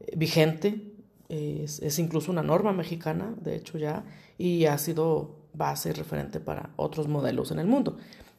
eh, 0.00 0.14
vigente, 0.16 0.92
es, 1.28 1.80
es, 1.80 1.98
incluso 1.98 2.30
una 2.30 2.42
norma 2.42 2.72
mexicana, 2.72 3.34
de 3.40 3.56
hecho 3.56 3.78
ya, 3.78 4.04
y 4.36 4.66
ha 4.66 4.76
sido 4.78 5.36
base 5.54 5.90
y 5.90 5.92
referente 5.92 6.40
para 6.40 6.70
otros 6.76 7.08
modelos 7.08 7.50
en 7.50 7.58
el 7.58 7.66
mundo. 7.66 7.96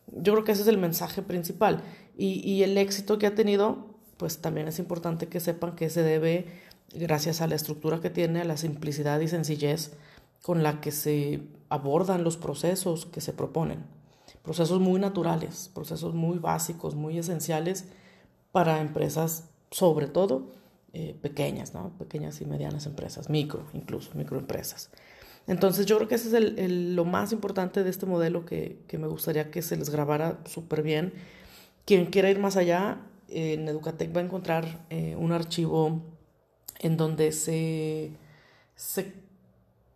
Yo 0.07 0.33
creo 0.33 0.43
que 0.43 0.51
ese 0.51 0.61
es 0.61 0.67
el 0.67 0.77
mensaje 0.77 1.21
principal 1.21 1.81
y, 2.17 2.47
y 2.47 2.63
el 2.63 2.77
éxito 2.77 3.17
que 3.17 3.25
ha 3.25 3.33
tenido 3.33 3.95
pues 4.17 4.39
también 4.39 4.67
es 4.67 4.79
importante 4.79 5.27
que 5.27 5.39
sepan 5.39 5.75
que 5.75 5.89
se 5.89 6.01
debe, 6.01 6.45
gracias 6.93 7.41
a 7.41 7.47
la 7.47 7.55
estructura 7.55 7.99
que 7.99 8.09
tiene, 8.09 8.41
a 8.41 8.45
la 8.45 8.57
simplicidad 8.57 9.19
y 9.19 9.27
sencillez 9.27 9.93
con 10.41 10.63
la 10.63 10.79
que 10.79 10.91
se 10.91 11.41
abordan 11.69 12.23
los 12.23 12.37
procesos 12.37 13.05
que 13.05 13.21
se 13.21 13.33
proponen. 13.33 13.83
Procesos 14.45 14.79
muy 14.79 14.99
naturales, 14.99 15.69
procesos 15.73 16.13
muy 16.13 16.37
básicos, 16.37 16.95
muy 16.95 17.17
esenciales 17.17 17.85
para 18.51 18.79
empresas, 18.79 19.49
sobre 19.71 20.07
todo 20.07 20.51
eh, 20.93 21.17
pequeñas, 21.21 21.73
pequeñas 21.97 22.39
y 22.39 22.45
medianas 22.45 22.85
empresas, 22.85 23.29
micro, 23.29 23.65
incluso 23.73 24.11
microempresas. 24.13 24.91
Entonces 25.47 25.85
yo 25.85 25.97
creo 25.97 26.07
que 26.07 26.15
ese 26.15 26.29
es 26.29 26.33
el, 26.33 26.95
lo 26.95 27.05
más 27.05 27.31
importante 27.33 27.83
de 27.83 27.89
este 27.89 28.05
modelo 28.05 28.45
que, 28.45 28.79
que 28.87 28.97
me 28.97 29.07
gustaría 29.07 29.51
que 29.51 29.61
se 29.61 29.75
les 29.75 29.89
grabara 29.89 30.39
súper 30.45 30.81
bien. 30.83 31.13
Quien 31.85 32.05
quiera 32.05 32.31
ir 32.31 32.39
más 32.39 32.55
allá, 32.55 33.01
en 33.29 33.67
Educatec 33.67 34.15
va 34.15 34.21
a 34.21 34.23
encontrar 34.23 34.85
eh, 34.89 35.15
un 35.17 35.31
archivo 35.31 36.01
en 36.79 36.97
donde 36.97 37.31
se, 37.31 38.11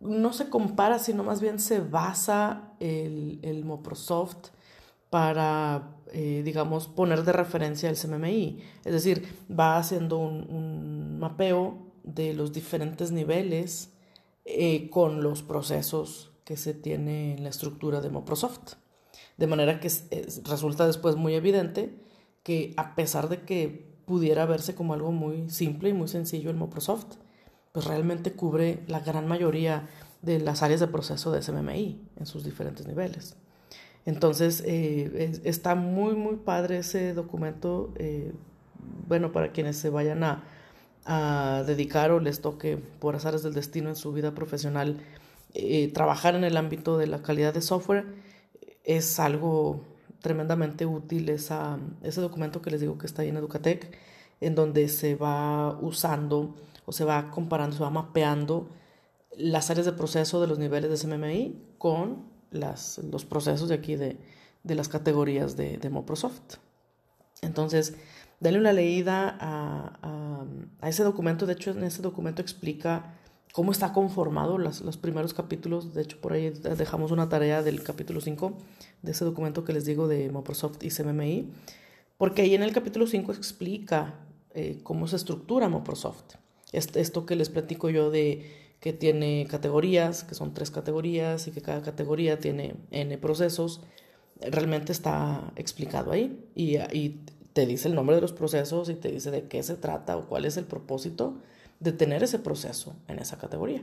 no 0.00 0.32
se 0.32 0.48
compara, 0.48 0.98
sino 0.98 1.22
más 1.22 1.40
bien 1.40 1.58
se 1.58 1.80
basa 1.80 2.72
el, 2.80 3.38
el 3.42 3.64
Moprosoft 3.64 4.48
para, 5.10 5.96
eh, 6.12 6.42
digamos, 6.44 6.86
poner 6.86 7.24
de 7.24 7.32
referencia 7.32 7.90
el 7.90 7.96
CMMI. 7.96 8.60
Es 8.84 8.92
decir, 8.92 9.28
va 9.50 9.76
haciendo 9.76 10.18
un, 10.18 11.18
mapeo 11.18 11.76
de 12.02 12.32
los 12.32 12.52
diferentes 12.52 13.12
niveles 13.12 13.90
eh, 14.46 14.88
con 14.88 15.22
los 15.22 15.42
procesos 15.42 16.30
que 16.44 16.56
se 16.56 16.72
tiene 16.72 17.34
en 17.34 17.42
la 17.42 17.50
estructura 17.50 18.00
de 18.00 18.08
Moprosoft. 18.08 18.74
De 19.36 19.46
manera 19.46 19.80
que 19.80 19.90
resulta 20.44 20.86
después 20.86 21.16
muy 21.16 21.34
evidente 21.34 21.94
que 22.42 22.72
a 22.76 22.94
pesar 22.94 23.28
de 23.28 23.42
que 23.42 23.90
pudiera 24.06 24.46
verse 24.46 24.74
como 24.74 24.94
algo 24.94 25.12
muy 25.12 25.50
simple 25.50 25.90
y 25.90 25.92
muy 25.92 26.08
sencillo 26.08 26.50
el 26.50 26.56
Microsoft, 26.56 27.16
pues 27.72 27.86
realmente 27.86 28.32
cubre 28.32 28.82
la 28.86 29.00
gran 29.00 29.26
mayoría 29.26 29.88
de 30.22 30.38
las 30.38 30.62
áreas 30.62 30.80
de 30.80 30.88
proceso 30.88 31.32
de 31.32 31.42
SMMI 31.42 32.00
en 32.16 32.26
sus 32.26 32.44
diferentes 32.44 32.86
niveles. 32.86 33.36
Entonces, 34.06 34.62
eh, 34.66 35.40
está 35.44 35.74
muy, 35.74 36.14
muy 36.14 36.36
padre 36.36 36.78
ese 36.78 37.14
documento. 37.14 37.92
Eh, 37.96 38.32
bueno, 39.06 39.32
para 39.32 39.52
quienes 39.52 39.76
se 39.76 39.90
vayan 39.90 40.24
a, 40.24 40.44
a, 41.04 41.64
dedicar 41.66 42.10
o 42.10 42.20
les 42.20 42.40
toque 42.40 42.76
por 42.76 43.14
azares 43.14 43.42
del 43.42 43.54
destino 43.54 43.88
en 43.88 43.96
su 43.96 44.12
vida 44.12 44.34
profesional 44.34 44.98
eh, 45.54 45.90
trabajar 45.92 46.36
en 46.36 46.44
el 46.44 46.56
ámbito 46.56 46.96
de 46.96 47.08
la 47.08 47.22
calidad 47.22 47.52
de 47.52 47.60
software, 47.60 48.04
es 48.84 49.18
algo 49.18 49.80
tremendamente 50.20 50.86
útil 50.86 51.28
esa, 51.28 51.78
ese 52.02 52.20
documento 52.20 52.62
que 52.62 52.70
les 52.70 52.80
digo 52.80 52.98
que 52.98 53.06
está 53.06 53.22
ahí 53.22 53.30
en 53.30 53.36
Educatec, 53.36 53.98
en 54.40 54.54
donde 54.54 54.88
se 54.88 55.16
va 55.16 55.76
usando 55.80 56.54
o 56.86 56.92
se 56.92 57.04
va 57.04 57.30
comparando, 57.30 57.76
se 57.76 57.82
va 57.82 57.90
mapeando 57.90 58.68
las 59.36 59.70
áreas 59.70 59.86
de 59.86 59.92
proceso 59.92 60.40
de 60.40 60.46
los 60.46 60.58
niveles 60.58 60.90
de 60.90 60.96
SMMI 60.96 61.74
con 61.78 62.24
las, 62.50 62.98
los 62.98 63.24
procesos 63.24 63.68
de 63.68 63.76
aquí 63.76 63.96
de, 63.96 64.18
de 64.64 64.74
las 64.74 64.88
categorías 64.88 65.56
de, 65.56 65.78
de 65.78 65.90
Microsoft. 65.90 66.56
Entonces, 67.42 67.94
denle 68.40 68.58
una 68.60 68.72
leída 68.72 69.36
a, 69.40 69.98
a, 70.02 70.44
a, 70.80 70.88
ese 70.88 71.04
documento. 71.04 71.46
De 71.46 71.54
hecho, 71.54 71.70
en 71.70 71.84
ese 71.84 72.02
documento 72.02 72.42
explica 72.42 73.14
cómo 73.52 73.72
está 73.72 73.92
conformado 73.92 74.58
los, 74.58 74.80
los 74.82 74.96
primeros 74.96 75.34
capítulos. 75.34 75.94
De 75.94 76.02
hecho, 76.02 76.20
por 76.20 76.32
ahí 76.32 76.50
dejamos 76.50 77.10
una 77.12 77.28
tarea 77.28 77.62
del 77.62 77.82
capítulo 77.82 78.20
5 78.20 78.52
de 79.02 79.12
ese 79.12 79.24
documento 79.24 79.64
que 79.64 79.72
les 79.72 79.84
digo 79.84 80.08
de 80.08 80.30
Microsoft 80.30 80.82
y 80.82 80.90
CMMI, 80.90 81.50
porque 82.18 82.42
ahí 82.42 82.54
en 82.54 82.62
el 82.62 82.72
capítulo 82.72 83.06
5 83.06 83.32
explica 83.32 84.14
eh, 84.54 84.80
cómo 84.82 85.06
se 85.06 85.16
estructura 85.16 85.68
Microsoft. 85.68 86.34
Esto 86.72 87.26
que 87.26 87.36
les 87.36 87.48
platico 87.48 87.90
yo 87.90 88.10
de 88.10 88.44
que 88.80 88.92
tiene 88.92 89.46
categorías, 89.50 90.24
que 90.24 90.34
son 90.34 90.54
tres 90.54 90.70
categorías 90.70 91.46
y 91.46 91.50
que 91.50 91.60
cada 91.60 91.82
categoría 91.82 92.38
tiene 92.38 92.74
N 92.90 93.18
procesos, 93.18 93.82
realmente 94.40 94.92
está 94.92 95.52
explicado 95.56 96.12
ahí 96.12 96.38
y, 96.54 96.78
y 96.78 97.20
te 97.52 97.66
dice 97.66 97.88
el 97.88 97.94
nombre 97.94 98.16
de 98.16 98.22
los 98.22 98.32
procesos 98.32 98.88
y 98.88 98.94
te 98.94 99.10
dice 99.10 99.30
de 99.30 99.44
qué 99.48 99.62
se 99.62 99.74
trata 99.74 100.16
o 100.16 100.26
cuál 100.26 100.44
es 100.44 100.56
el 100.56 100.64
propósito 100.64 101.36
de 101.80 101.92
tener 101.92 102.22
ese 102.22 102.38
proceso 102.38 102.94
en 103.08 103.18
esa 103.18 103.38
categoría. 103.38 103.82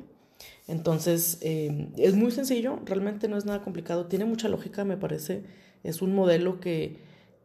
Entonces, 0.68 1.38
eh, 1.42 1.90
es 1.98 2.16
muy 2.16 2.32
sencillo, 2.32 2.80
realmente 2.86 3.28
no 3.28 3.38
es 3.38 3.46
nada 3.46 3.62
complicado, 3.62 4.06
tiene 4.06 4.26
mucha 4.26 4.50
lógica, 4.50 4.86
me 4.86 4.98
parece. 4.98 5.44
Es 5.84 6.02
un 6.02 6.14
modelo 6.14 6.60
que, 6.60 6.98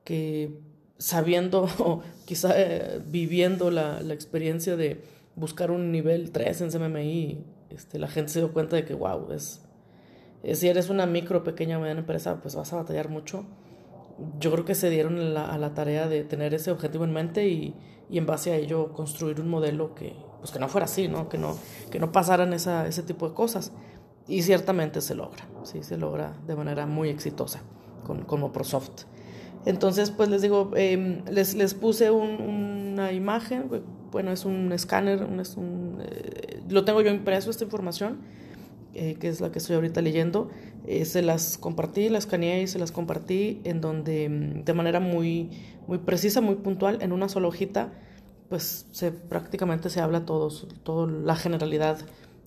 que 0.04 0.58
sabiendo 0.98 1.62
o 1.78 2.02
quizá 2.24 2.52
eh, 2.56 3.00
viviendo 3.06 3.70
la, 3.70 4.00
la, 4.00 4.14
experiencia 4.14 4.76
de 4.76 5.00
buscar 5.36 5.70
un 5.70 5.90
nivel 5.92 6.30
3 6.30 6.60
en 6.62 6.70
CMMI, 6.70 7.44
este, 7.70 7.98
la 7.98 8.08
gente 8.08 8.32
se 8.32 8.40
dio 8.40 8.52
cuenta 8.52 8.76
de 8.76 8.84
que, 8.84 8.94
wow, 8.94 9.32
es, 9.32 9.62
si 10.54 10.68
eres 10.68 10.90
una 10.90 11.06
micro, 11.06 11.44
pequeña 11.44 11.78
mediana 11.78 12.00
empresa, 12.00 12.40
pues 12.40 12.54
vas 12.54 12.72
a 12.72 12.76
batallar 12.76 13.08
mucho. 13.08 13.44
Yo 14.38 14.52
creo 14.52 14.64
que 14.64 14.74
se 14.74 14.90
dieron 14.90 15.18
a 15.36 15.58
la, 15.58 15.74
tarea 15.74 16.06
de 16.08 16.22
tener 16.24 16.54
ese 16.54 16.70
objetivo 16.70 17.04
en 17.04 17.12
mente 17.12 17.48
y, 17.48 17.74
y, 18.10 18.18
en 18.18 18.26
base 18.26 18.52
a 18.52 18.56
ello 18.56 18.92
construir 18.92 19.40
un 19.40 19.48
modelo 19.48 19.94
que, 19.94 20.14
pues 20.38 20.50
que 20.50 20.58
no 20.58 20.68
fuera 20.68 20.84
así, 20.84 21.08
¿no? 21.08 21.28
Que, 21.28 21.38
no, 21.38 21.56
que 21.90 21.98
no 21.98 22.12
pasaran 22.12 22.52
esa, 22.52 22.86
ese 22.86 23.02
tipo 23.02 23.28
de 23.28 23.34
cosas. 23.34 23.72
Y 24.28 24.42
ciertamente 24.42 25.00
se 25.00 25.14
logra, 25.14 25.48
sí, 25.64 25.82
se 25.82 25.96
logra 25.96 26.36
de 26.46 26.54
manera 26.54 26.86
muy 26.86 27.08
exitosa 27.08 27.62
con, 28.04 28.24
con 28.24 28.40
Moprosoft. 28.40 29.04
Entonces, 29.64 30.10
pues 30.10 30.28
les 30.28 30.42
digo, 30.42 30.70
em, 30.76 31.24
les, 31.30 31.54
les 31.54 31.74
puse 31.74 32.10
una 32.10 33.12
imagen, 33.12 33.68
bueno, 34.10 34.32
es 34.32 34.44
un 34.44 34.72
escáner, 34.72 35.26
es 35.40 35.56
un, 35.56 35.98
eh, 36.02 36.60
lo 36.68 36.84
tengo 36.84 37.00
yo 37.00 37.10
impreso 37.10 37.50
esta 37.50 37.64
información, 37.64 38.18
eh, 38.94 39.16
que 39.18 39.28
es 39.28 39.40
la 39.40 39.52
que 39.52 39.58
estoy 39.58 39.76
ahorita 39.76 40.02
leyendo. 40.02 40.50
Eh, 40.86 41.04
se 41.04 41.22
las 41.22 41.58
compartí, 41.58 42.08
las 42.08 42.24
escaneé 42.24 42.62
y 42.62 42.66
se 42.66 42.78
las 42.78 42.90
compartí 42.90 43.60
en 43.64 43.80
donde 43.80 44.24
em, 44.24 44.64
de 44.64 44.74
manera 44.74 44.98
muy, 45.00 45.50
muy 45.86 45.98
precisa, 45.98 46.40
muy 46.40 46.56
puntual, 46.56 46.98
en 47.00 47.12
una 47.12 47.28
sola 47.28 47.48
hojita, 47.48 47.92
pues 48.48 48.86
se, 48.90 49.12
prácticamente 49.12 49.90
se 49.90 50.00
habla 50.00 50.26
todo, 50.26 50.50
todo 50.82 51.06
la 51.06 51.36
generalidad 51.36 51.98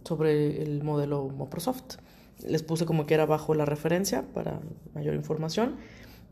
sobre 0.04 0.62
el 0.62 0.84
modelo 0.84 1.30
Microsoft. 1.30 1.98
Les 2.46 2.62
puse 2.62 2.86
como 2.86 3.06
que 3.06 3.14
era 3.14 3.26
bajo 3.26 3.56
la 3.56 3.66
referencia 3.66 4.24
para 4.34 4.60
mayor 4.94 5.16
información. 5.16 5.78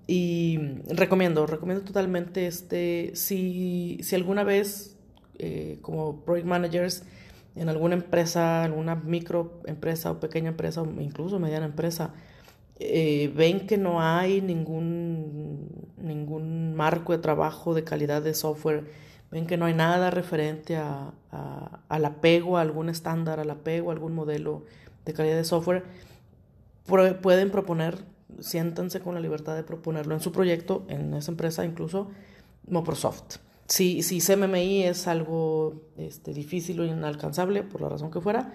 Y 0.06 0.60
recomiendo, 0.90 1.48
recomiendo 1.48 1.84
totalmente 1.86 2.48
este, 2.48 3.12
si, 3.16 4.00
si 4.02 4.16
alguna 4.16 4.44
vez 4.44 4.98
eh, 5.40 5.78
como 5.82 6.22
project 6.26 6.46
managers 6.46 7.04
en 7.56 7.70
alguna 7.70 7.96
empresa, 7.96 8.64
alguna 8.64 8.96
microempresa 8.96 10.12
o 10.12 10.20
pequeña 10.20 10.50
empresa 10.50 10.82
o 10.82 11.02
incluso 11.02 11.40
mediana 11.40 11.66
empresa, 11.66 12.14
eh, 12.80 13.32
ven 13.36 13.66
que 13.68 13.78
no 13.78 14.02
hay 14.02 14.42
ningún, 14.42 15.70
ningún 15.98 16.76
marco 16.76 17.14
de 17.14 17.20
trabajo 17.20 17.74
de 17.74 17.84
calidad 17.84 18.22
de 18.22 18.34
software, 18.34 18.86
ven 19.32 19.46
que 19.46 19.56
no 19.56 19.66
hay 19.66 19.74
nada 19.74 20.10
referente 20.10 20.76
a, 20.76 21.14
a, 21.32 21.80
al 21.88 22.06
apego 22.06 22.58
a 22.58 22.62
algún 22.62 22.90
estándar, 22.90 23.40
al 23.40 23.50
apego 23.52 23.90
a 23.90 23.94
algún 23.94 24.14
modelo 24.14 24.66
de 25.06 25.14
calidad 25.14 25.36
de 25.36 25.44
software, 25.44 25.84
pueden 26.86 27.52
proponer 27.52 28.04
siéntanse 28.40 29.00
con 29.00 29.14
la 29.16 29.20
libertad 29.20 29.56
de 29.56 29.64
proponerlo 29.64 30.14
en 30.14 30.20
su 30.20 30.32
proyecto, 30.32 30.84
en 30.88 31.14
esa 31.14 31.32
empresa 31.32 31.66
incluso, 31.66 32.10
Microsoft. 32.68 33.38
Si, 33.68 34.04
si 34.04 34.20
CMMI 34.20 34.84
es 34.84 35.08
algo 35.08 35.76
este, 35.98 36.34
difícil 36.34 36.80
o 36.80 36.86
inalcanzable, 36.86 37.64
por 37.64 37.82
la 37.82 37.90
razón 37.90 38.12
que 38.12 38.22
fuera, 38.22 38.54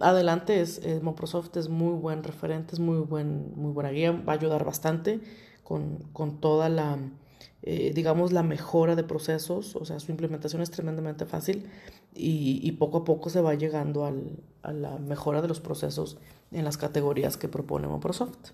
adelante, 0.00 0.60
es, 0.60 0.80
Microsoft 1.02 1.56
es 1.56 1.68
muy 1.68 1.94
buen 1.94 2.22
referente, 2.22 2.74
es 2.74 2.80
muy, 2.80 2.98
buen, 2.98 3.52
muy 3.56 3.72
buena 3.72 3.90
guía, 3.90 4.12
va 4.12 4.32
a 4.32 4.36
ayudar 4.36 4.64
bastante 4.64 5.20
con, 5.62 5.98
con 6.12 6.40
toda 6.40 6.68
la, 6.68 6.98
eh, 7.62 7.92
digamos, 7.94 8.32
la 8.32 8.42
mejora 8.42 8.96
de 8.96 9.04
procesos, 9.04 9.76
o 9.76 9.84
sea, 9.84 9.98
su 10.00 10.10
implementación 10.10 10.62
es 10.62 10.70
tremendamente 10.70 11.26
fácil 11.26 11.66
y, 12.14 12.60
y 12.62 12.72
poco 12.72 12.98
a 12.98 13.04
poco 13.04 13.30
se 13.30 13.40
va 13.40 13.54
llegando 13.54 14.04
al, 14.04 14.38
a 14.62 14.72
la 14.72 14.98
mejora 14.98 15.42
de 15.42 15.48
los 15.48 15.60
procesos 15.60 16.18
en 16.52 16.64
las 16.64 16.76
categorías 16.76 17.36
que 17.36 17.48
propone 17.48 17.88
Microsoft. 17.88 18.52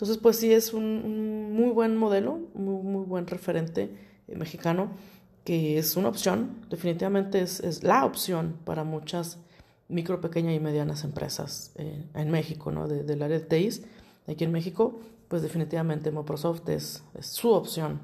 Entonces, 0.00 0.16
pues 0.16 0.38
sí 0.38 0.50
es 0.50 0.72
un, 0.72 1.52
muy 1.52 1.72
buen 1.72 1.94
modelo, 1.94 2.38
muy, 2.54 2.82
muy 2.82 3.04
buen 3.04 3.26
referente 3.26 3.94
eh, 4.28 4.34
mexicano, 4.34 4.92
que 5.44 5.76
es 5.76 5.94
una 5.94 6.08
opción, 6.08 6.56
definitivamente 6.70 7.42
es, 7.42 7.82
la 7.82 8.06
opción 8.06 8.56
para 8.64 8.82
muchas 8.82 9.36
micro, 9.88 10.22
pequeñas 10.22 10.54
y 10.54 10.58
medianas 10.58 11.04
empresas 11.04 11.72
eh, 11.74 12.06
en 12.14 12.30
México, 12.30 12.70
¿no? 12.70 12.88
De, 12.88 13.04
del 13.04 13.20
área 13.20 13.38
de 13.38 13.44
TIs, 13.44 13.82
aquí 14.26 14.44
en 14.44 14.52
México, 14.52 14.98
pues 15.28 15.42
definitivamente 15.42 16.10
Microsoft 16.10 16.66
es, 16.70 17.02
su 17.20 17.50
opción 17.50 18.00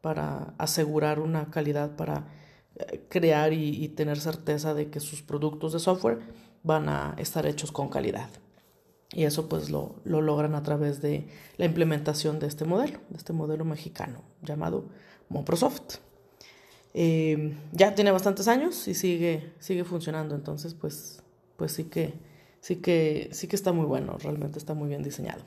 para 0.00 0.54
asegurar 0.58 1.18
una 1.18 1.50
calidad, 1.50 1.96
para 1.96 2.28
eh, 2.76 3.04
crear 3.08 3.52
y 3.52 3.88
tener 3.88 4.20
certeza 4.20 4.74
de 4.74 4.90
que 4.90 5.00
sus 5.00 5.22
productos 5.22 5.72
de 5.72 5.80
software 5.80 6.20
van 6.62 6.88
a 6.88 7.16
estar 7.18 7.46
hechos 7.46 7.72
con 7.72 7.88
calidad. 7.88 8.28
Y 9.14 9.24
eso 9.24 9.48
pues 9.48 9.70
lo, 9.70 9.96
lo, 10.04 10.22
logran 10.22 10.54
a 10.54 10.62
través 10.62 11.02
de 11.02 11.26
la 11.58 11.66
implementación 11.66 12.38
de 12.38 12.46
este 12.46 12.64
modelo, 12.64 12.98
de 13.10 13.18
este 13.18 13.32
modelo 13.32 13.64
mexicano 13.64 14.22
llamado 14.42 14.86
Microsoft. 15.28 15.98
Eh, 16.94 17.54
ya 17.72 17.94
tiene 17.94 18.10
bastantes 18.10 18.48
años 18.48 18.86
y 18.88 18.94
sigue, 18.94 19.52
sigue 19.58 19.84
funcionando, 19.84 20.34
entonces 20.34 20.74
pues, 20.74 21.22
pues 21.56 21.72
sí, 21.72 21.84
que, 21.84 22.14
sí, 22.60 22.76
que, 22.76 23.28
sí 23.32 23.48
que 23.48 23.56
está 23.56 23.72
muy 23.72 23.86
bueno, 23.86 24.16
realmente 24.18 24.58
está 24.58 24.74
muy 24.74 24.88
bien 24.88 25.02
diseñado. 25.02 25.42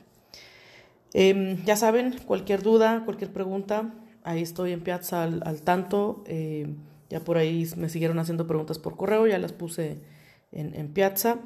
Eh, 1.14 1.58
ya 1.64 1.76
saben, 1.76 2.16
cualquier 2.26 2.62
duda, 2.62 3.02
cualquier 3.04 3.32
pregunta, 3.32 3.94
ahí 4.22 4.42
estoy 4.42 4.72
en 4.72 4.80
Piazza 4.80 5.22
al, 5.22 5.62
tanto. 5.62 6.22
Eh, 6.26 6.74
ya 7.08 7.20
por 7.20 7.36
ahí 7.36 7.68
me 7.76 7.88
siguieron 7.88 8.18
haciendo 8.18 8.46
preguntas 8.46 8.78
por 8.78 8.96
correo, 8.96 9.26
ya 9.26 9.38
las 9.38 9.52
puse 9.52 9.98
en, 10.52 10.74
en 10.74 10.88
Piazza. 10.92 11.38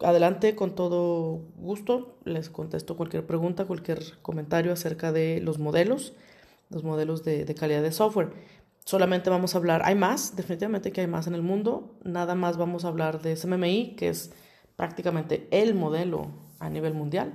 Adelante 0.00 0.54
con 0.54 0.76
todo 0.76 1.42
gusto, 1.56 2.18
les 2.24 2.50
contesto 2.50 2.96
cualquier 2.96 3.26
pregunta, 3.26 3.64
cualquier 3.64 3.98
comentario 4.22 4.72
acerca 4.72 5.10
de 5.10 5.40
los 5.40 5.58
modelos, 5.58 6.14
los 6.70 6.84
modelos 6.84 7.24
de, 7.24 7.52
calidad 7.58 7.82
de 7.82 7.90
software. 7.90 8.32
Solamente 8.84 9.28
vamos 9.28 9.54
a 9.54 9.58
hablar, 9.58 9.82
hay 9.84 9.96
más, 9.96 10.36
definitivamente 10.36 10.92
que 10.92 11.00
hay 11.00 11.08
más 11.08 11.26
en 11.26 11.34
el 11.34 11.42
mundo, 11.42 11.98
nada 12.04 12.36
más 12.36 12.56
vamos 12.56 12.84
a 12.84 12.88
hablar 12.88 13.20
de 13.22 13.34
SMMI, 13.34 13.96
que 13.96 14.08
es 14.08 14.30
prácticamente 14.76 15.48
el 15.50 15.74
modelo 15.74 16.28
a 16.60 16.70
nivel 16.70 16.94
mundial, 16.94 17.32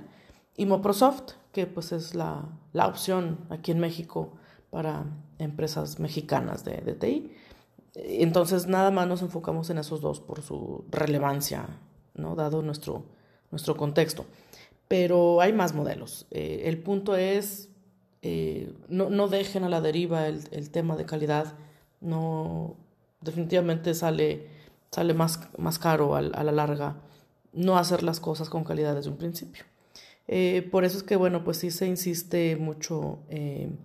y 0.56 0.64
Microsoft, 0.64 1.32
que 1.52 1.66
pues 1.66 1.92
es 1.92 2.14
la, 2.14 2.48
la 2.72 2.86
opción 2.86 3.46
aquí 3.50 3.72
en 3.72 3.80
México 3.80 4.36
para 4.70 5.04
empresas 5.38 6.00
mexicanas 6.00 6.64
de, 6.64 6.78
de 6.78 6.94
TI. 6.94 7.36
Entonces 7.94 8.66
nada 8.66 8.90
más 8.90 9.06
nos 9.06 9.20
enfocamos 9.20 9.68
en 9.68 9.76
esos 9.76 10.00
dos 10.00 10.20
por 10.20 10.40
su 10.40 10.86
relevancia 10.90 11.68
¿no? 12.14 12.34
dado 12.34 12.62
nuestro, 12.62 13.04
nuestro 13.50 13.76
contexto. 13.76 14.26
Pero 14.88 15.40
hay 15.40 15.52
más 15.52 15.74
modelos. 15.74 16.26
Eh, 16.30 16.62
el 16.66 16.78
punto 16.78 17.16
es, 17.16 17.68
eh, 18.22 18.72
no, 18.88 19.10
no, 19.10 19.28
dejen 19.28 19.64
a 19.64 19.68
la 19.68 19.80
deriva 19.80 20.26
el, 20.28 20.42
el, 20.50 20.70
tema 20.70 20.96
de 20.96 21.06
calidad. 21.06 21.54
No, 22.00 22.76
definitivamente 23.20 23.94
sale, 23.94 24.48
sale 24.90 25.14
más, 25.14 25.40
más 25.58 25.78
caro 25.78 26.14
a, 26.14 26.18
a, 26.18 26.44
la 26.44 26.52
larga 26.52 26.96
no 27.52 27.78
hacer 27.78 28.02
las 28.02 28.20
cosas 28.20 28.50
con 28.50 28.64
calidad 28.64 28.94
desde 28.94 29.10
un 29.10 29.16
principio. 29.16 29.64
Eh, 30.26 30.68
por 30.70 30.84
eso 30.84 30.98
es 30.98 31.02
que, 31.02 31.16
bueno, 31.16 31.44
pues 31.44 31.58
sí 31.58 31.70
se 31.70 31.86
insiste 31.86 32.56
mucho 32.56 33.18
en 33.28 33.78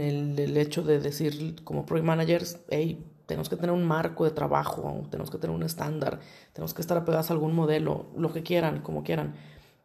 el, 0.00 0.38
el, 0.38 0.56
hecho 0.56 0.82
de 0.82 1.00
decir 1.00 1.62
como 1.64 1.86
project 1.86 2.06
managers, 2.06 2.58
hey, 2.68 3.02
tenemos 3.26 3.48
que 3.48 3.56
tener 3.56 3.70
un 3.70 3.84
marco 3.84 4.24
de 4.24 4.30
trabajo, 4.30 5.02
tenemos 5.10 5.30
que 5.30 5.38
tener 5.38 5.54
un 5.54 5.62
estándar, 5.62 6.20
tenemos 6.52 6.74
que 6.74 6.82
estar 6.82 6.96
apegados 6.96 7.30
a 7.30 7.34
algún 7.34 7.54
modelo, 7.54 8.06
lo 8.16 8.32
que 8.32 8.42
quieran, 8.42 8.80
como 8.80 9.04
quieran, 9.04 9.34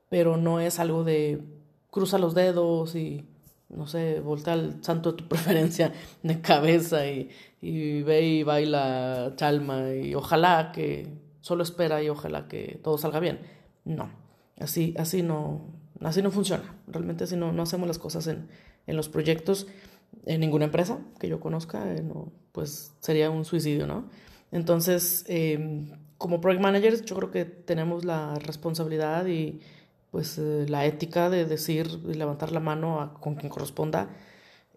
pero 0.10 0.38
no 0.38 0.60
es 0.60 0.80
algo 0.80 1.04
de 1.04 1.42
cruza 1.90 2.18
los 2.18 2.34
dedos 2.34 2.96
y, 2.96 3.26
no 3.70 3.88
sé, 3.88 4.20
voltea 4.20 4.54
al 4.54 4.84
santo 4.84 5.12
de 5.12 5.18
tu 5.18 5.28
preferencia 5.30 5.94
de 6.24 6.42
cabeza 6.42 7.08
y, 7.08 7.30
y 7.62 8.02
ve 8.04 8.22
y 8.22 8.44
baila 8.44 9.34
chalma 9.36 9.94
y 9.94 10.16
ojalá 10.16 10.72
que 10.74 11.08
solo 11.42 11.64
espera 11.64 12.02
y 12.04 12.10
ojalá 12.10 12.48
que 12.48 12.80
todo 12.84 12.98
salga 12.98 13.20
bien. 13.20 13.40
No, 13.86 14.10
así, 14.60 14.94
así 14.98 15.22
no, 15.22 15.62
así 16.02 16.22
no 16.22 16.32
funciona, 16.32 16.76
realmente 16.88 17.24
así 17.24 17.38
no, 17.38 17.52
no 17.54 17.64
hacemos 17.64 17.88
las 17.88 18.00
cosas 18.00 18.28
en, 18.28 18.50
en 18.86 18.96
los 18.98 19.10
proyectos 19.10 19.68
en 20.26 20.42
ninguna 20.42 20.66
empresa 20.66 21.00
que 21.20 21.30
yo 21.30 21.40
conozca, 21.40 21.94
eh, 21.94 22.02
no, 22.02 22.32
pues 22.52 22.94
sería 23.00 23.30
un 23.30 23.46
suicidio, 23.46 23.88
¿no? 23.88 24.06
Entonces, 24.52 25.26
eh, 25.28 25.92
como 26.18 26.42
project 26.42 26.62
managers, 26.62 27.06
yo 27.06 27.16
creo 27.16 27.32
que 27.32 27.46
tenemos 27.46 28.06
la 28.06 28.36
responsabilidad 28.40 29.26
y 29.28 29.60
pues 30.12 30.38
eh, 30.38 30.66
la 30.68 30.86
ética 30.86 31.30
de 31.30 31.46
decir 31.46 31.88
y 32.08 32.14
levantar 32.14 32.52
la 32.52 32.60
mano 32.60 33.02
a, 33.02 33.14
con 33.14 33.36
quien 33.36 33.50
corresponda, 33.50 34.10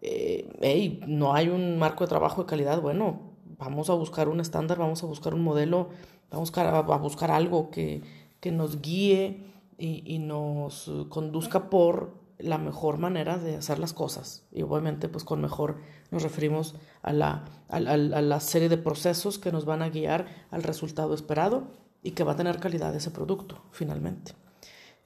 eh, 0.03 0.49
hey, 0.61 1.01
no 1.07 1.35
hay 1.35 1.49
un 1.49 1.79
marco 1.79 2.05
de 2.05 2.09
trabajo 2.09 2.43
de 2.43 2.49
calidad, 2.49 2.81
bueno, 2.81 3.21
vamos 3.59 3.91
a 3.91 3.95
buscar 3.95 4.29
un 4.29 4.41
estándar, 4.41 4.79
vamos 4.79 5.03
a 5.03 5.07
buscar 5.07 5.35
un 5.35 5.43
modelo, 5.43 5.91
vamos 6.31 6.53
a 6.57 6.99
buscar, 6.99 7.31
algo 7.31 7.71
que, 7.71 8.03
que 8.41 8.51
nos 8.51 8.81
guíe 8.83 9.45
y, 9.79 10.03
y, 10.05 10.19
nos 10.19 10.91
conduzca 11.09 11.71
por 11.71 12.20
la 12.43 12.59
mejor 12.59 12.99
manera 12.99 13.39
de 13.39 13.57
hacer 13.57 13.79
las 13.79 13.93
cosas. 13.93 14.45
Y 14.53 14.63
obviamente, 14.63 15.09
pues 15.09 15.25
con 15.25 15.41
mejor 15.41 15.79
nos 16.11 16.23
referimos 16.23 16.75
a 17.03 17.13
la, 17.13 17.45
a, 17.69 17.81
la 17.81 18.41
serie 18.41 18.69
de 18.69 18.77
procesos 18.77 19.39
que 19.39 19.53
nos 19.53 19.65
van 19.65 19.83
a 19.83 19.89
guiar 19.89 20.27
al 20.51 20.63
resultado 20.63 21.15
esperado 21.15 21.69
y 22.03 22.13
que 22.13 22.25
va 22.25 22.33
a 22.33 22.37
tener 22.37 22.59
calidad 22.59 22.95
ese 22.95 23.11
producto, 23.11 23.63
finalmente. 23.71 24.33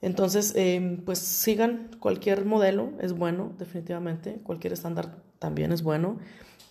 Entonces, 0.01 0.53
em, 0.55 0.97
pues 1.03 1.19
sigan 1.19 1.91
cualquier 1.99 2.45
modelo, 2.45 2.91
es 3.01 3.13
bueno, 3.13 3.53
definitivamente, 3.57 4.39
cualquier 4.43 4.73
estándar 4.73 5.17
también 5.39 5.71
es 5.71 5.83
bueno. 5.83 6.19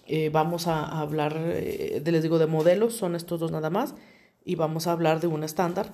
Eh, 0.07 0.31
vamos 0.31 0.67
a, 0.67 1.01
hablar, 1.01 1.35
eh, 1.37 2.01
de, 2.05 2.13
les 2.13 2.23
digo, 2.23 2.39
de 2.39 2.47
modelos, 2.47 2.95
son 2.95 3.17
estos 3.17 3.41
dos 3.41 3.51
nada 3.51 3.71
más, 3.71 3.95
y 4.45 4.55
vamos 4.57 4.87
a 4.87 4.93
hablar 4.93 5.21
de 5.21 5.27
un 5.27 5.43
estándar, 5.43 5.93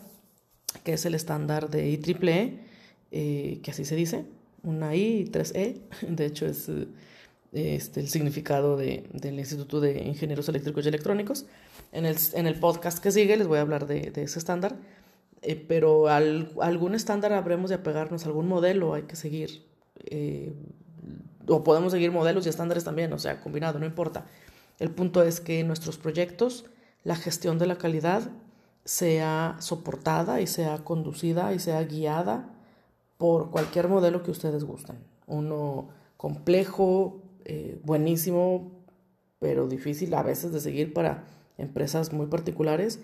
que 0.85 0.95
es 0.95 1.07
el 1.07 1.15
estándar 1.15 1.71
de 1.71 1.89
IEEE, 1.89 2.61
eh, 3.13 3.61
que 3.63 3.71
así 3.71 3.85
se 3.85 3.97
dice, 3.97 4.27
una 4.63 4.95
I 4.95 5.21
y 5.21 5.25
tres 5.25 5.53
E, 5.55 5.81
de 6.09 6.27
hecho 6.27 6.47
es 6.47 6.71
este, 7.53 8.01
el 8.01 8.09
significado 8.09 8.77
de, 8.77 9.09
del 9.13 9.39
Instituto 9.39 9.81
de 9.81 10.03
Ingenieros 10.03 10.49
Eléctricos 10.49 10.85
y 10.85 10.89
Electrónicos. 10.89 11.47
En 11.93 12.07
el, 12.07 12.17
en 12.35 12.47
el 12.47 12.55
podcast 12.59 13.03
que 13.03 13.11
sigue 13.11 13.37
les 13.37 13.49
voy 13.49 13.59
a 13.59 13.63
hablar 13.63 13.87
de, 13.87 14.11
de 14.11 14.23
ese 14.23 14.39
estándar, 14.39 14.77
pero 15.67 16.09
al, 16.09 16.53
algún 16.61 16.95
estándar 16.95 17.33
habremos 17.33 17.71
de 17.71 17.77
apegarnos, 17.77 18.27
algún 18.27 18.47
modelo 18.47 18.95
hay 18.95 19.03
que 19.03 19.17
seguir 19.17 19.65
o 21.51 21.65
podemos 21.65 21.93
seguir 21.93 22.13
modelos 22.13 22.47
y 22.47 22.49
estándares 22.49 22.85
también, 22.85 23.13
o 23.13 23.19
sea, 23.19 23.41
combinado, 23.41 23.79
no 23.79 23.87
importa. 23.87 24.27
El 24.79 24.91
punto 24.91 25.23
es 25.23 25.41
que 25.41 25.63
nuestros 25.65 25.99
proyectos, 25.99 26.67
la 27.05 27.17
gestión 27.17 27.59
de 27.59 27.67
la 27.67 27.77
calidad 27.77 28.31
sea 28.85 29.57
soportada 29.61 30.41
y 30.41 30.47
sea 30.47 30.79
conducida 30.79 31.53
y 31.53 31.59
sea 31.59 31.83
guiada 31.85 32.49
por 33.21 33.51
cualquier 33.51 33.87
modelo 33.89 34.23
que 34.23 34.31
ustedes 34.31 34.65
gusten. 34.65 34.97
Uno 35.27 35.91
complejo, 36.17 37.21
eh, 37.45 37.79
buenísimo, 37.85 38.71
pero 39.39 39.69
difícil 39.69 40.15
a 40.15 40.23
veces 40.23 40.53
de 40.53 40.61
seguir 40.61 40.95
para 40.95 41.27
empresas 41.59 42.15
muy 42.15 42.29
particulares, 42.29 42.99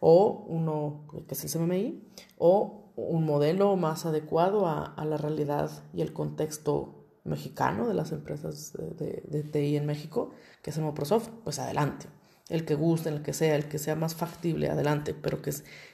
o 0.00 0.44
uno 0.48 1.04
que 1.28 1.34
es 1.34 1.44
el 1.44 1.50
CMMI, 1.52 2.02
o 2.36 2.90
un 2.96 3.24
modelo 3.24 3.76
más 3.76 4.06
adecuado 4.06 4.66
a, 4.66 4.92
la 5.04 5.16
realidad 5.16 5.70
y 5.94 6.00
el 6.00 6.12
contexto 6.12 7.04
mexicano 7.22 7.86
de 7.86 7.94
las 7.94 8.10
empresas 8.10 8.72
de, 8.72 9.22
de, 9.24 9.42
TI 9.44 9.76
en 9.76 9.86
México, 9.86 10.32
que 10.62 10.70
es 10.70 10.78
el 10.78 10.84
Microsoft, 10.84 11.28
pues 11.44 11.60
adelante. 11.60 12.06
El 12.48 12.64
que 12.64 12.74
guste, 12.74 13.08
el 13.08 13.22
que 13.22 13.34
sea, 13.34 13.54
el 13.54 13.68
que 13.68 13.78
sea 13.78 13.94
más 13.94 14.16
factible, 14.16 14.68
adelante, 14.68 15.14
pero 15.14 15.40
que, 15.40 15.52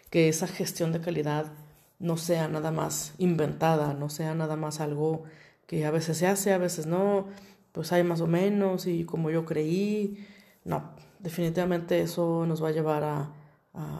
que 0.08 0.30
esa 0.30 0.46
gestión 0.46 0.92
de 0.92 1.02
calidad 1.02 1.52
no 1.98 2.16
sea 2.16 2.48
nada 2.48 2.70
más 2.70 3.14
inventada, 3.18 3.94
no 3.94 4.08
sea 4.08 4.34
nada 4.34 4.56
más 4.56 4.80
algo 4.80 5.24
que 5.66 5.84
a 5.86 5.90
veces 5.90 6.18
se 6.18 6.26
hace, 6.26 6.52
a 6.52 6.58
veces 6.58 6.86
no, 6.86 7.26
pues 7.72 7.92
hay 7.92 8.04
más 8.04 8.20
o 8.20 8.26
menos 8.26 8.86
y 8.86 9.04
como 9.04 9.30
yo 9.30 9.44
creí, 9.44 10.26
no, 10.64 10.90
definitivamente 11.18 12.00
eso 12.00 12.46
nos 12.46 12.62
va 12.62 12.68
a 12.68 12.72
llevar 12.72 13.04
a, 13.04 13.32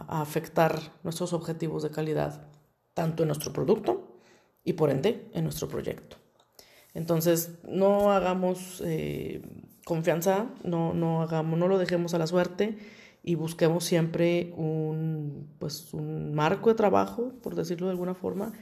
afectar 0.07 0.79
nuestros 1.03 1.33
objetivos 1.33 1.83
de 1.83 1.91
calidad, 1.91 2.47
tanto 2.95 3.21
en 3.21 3.27
nuestro 3.27 3.53
producto 3.53 4.17
y 4.63 4.73
por 4.73 4.89
ende 4.89 5.29
en 5.33 5.43
nuestro 5.43 5.67
proyecto. 5.67 6.17
Entonces, 6.95 7.59
no 7.63 8.11
hagamos 8.11 8.81
eh, 8.83 9.43
confianza, 9.85 10.47
no, 10.63 10.95
no, 10.95 11.21
hagamos, 11.21 11.59
no 11.59 11.67
lo 11.67 11.77
dejemos 11.77 12.15
a 12.15 12.17
la 12.17 12.25
suerte 12.25 12.75
y 13.27 13.35
busquemos 13.35 13.83
siempre 13.83 14.53
un, 14.55 15.53
pues, 15.59 15.93
un 15.93 16.33
marco 16.33 16.69
de 16.69 16.75
trabajo, 16.75 17.33
por 17.43 17.55
decirlo 17.55 17.87
de 17.87 17.91
alguna 17.91 18.15
forma, 18.15 18.53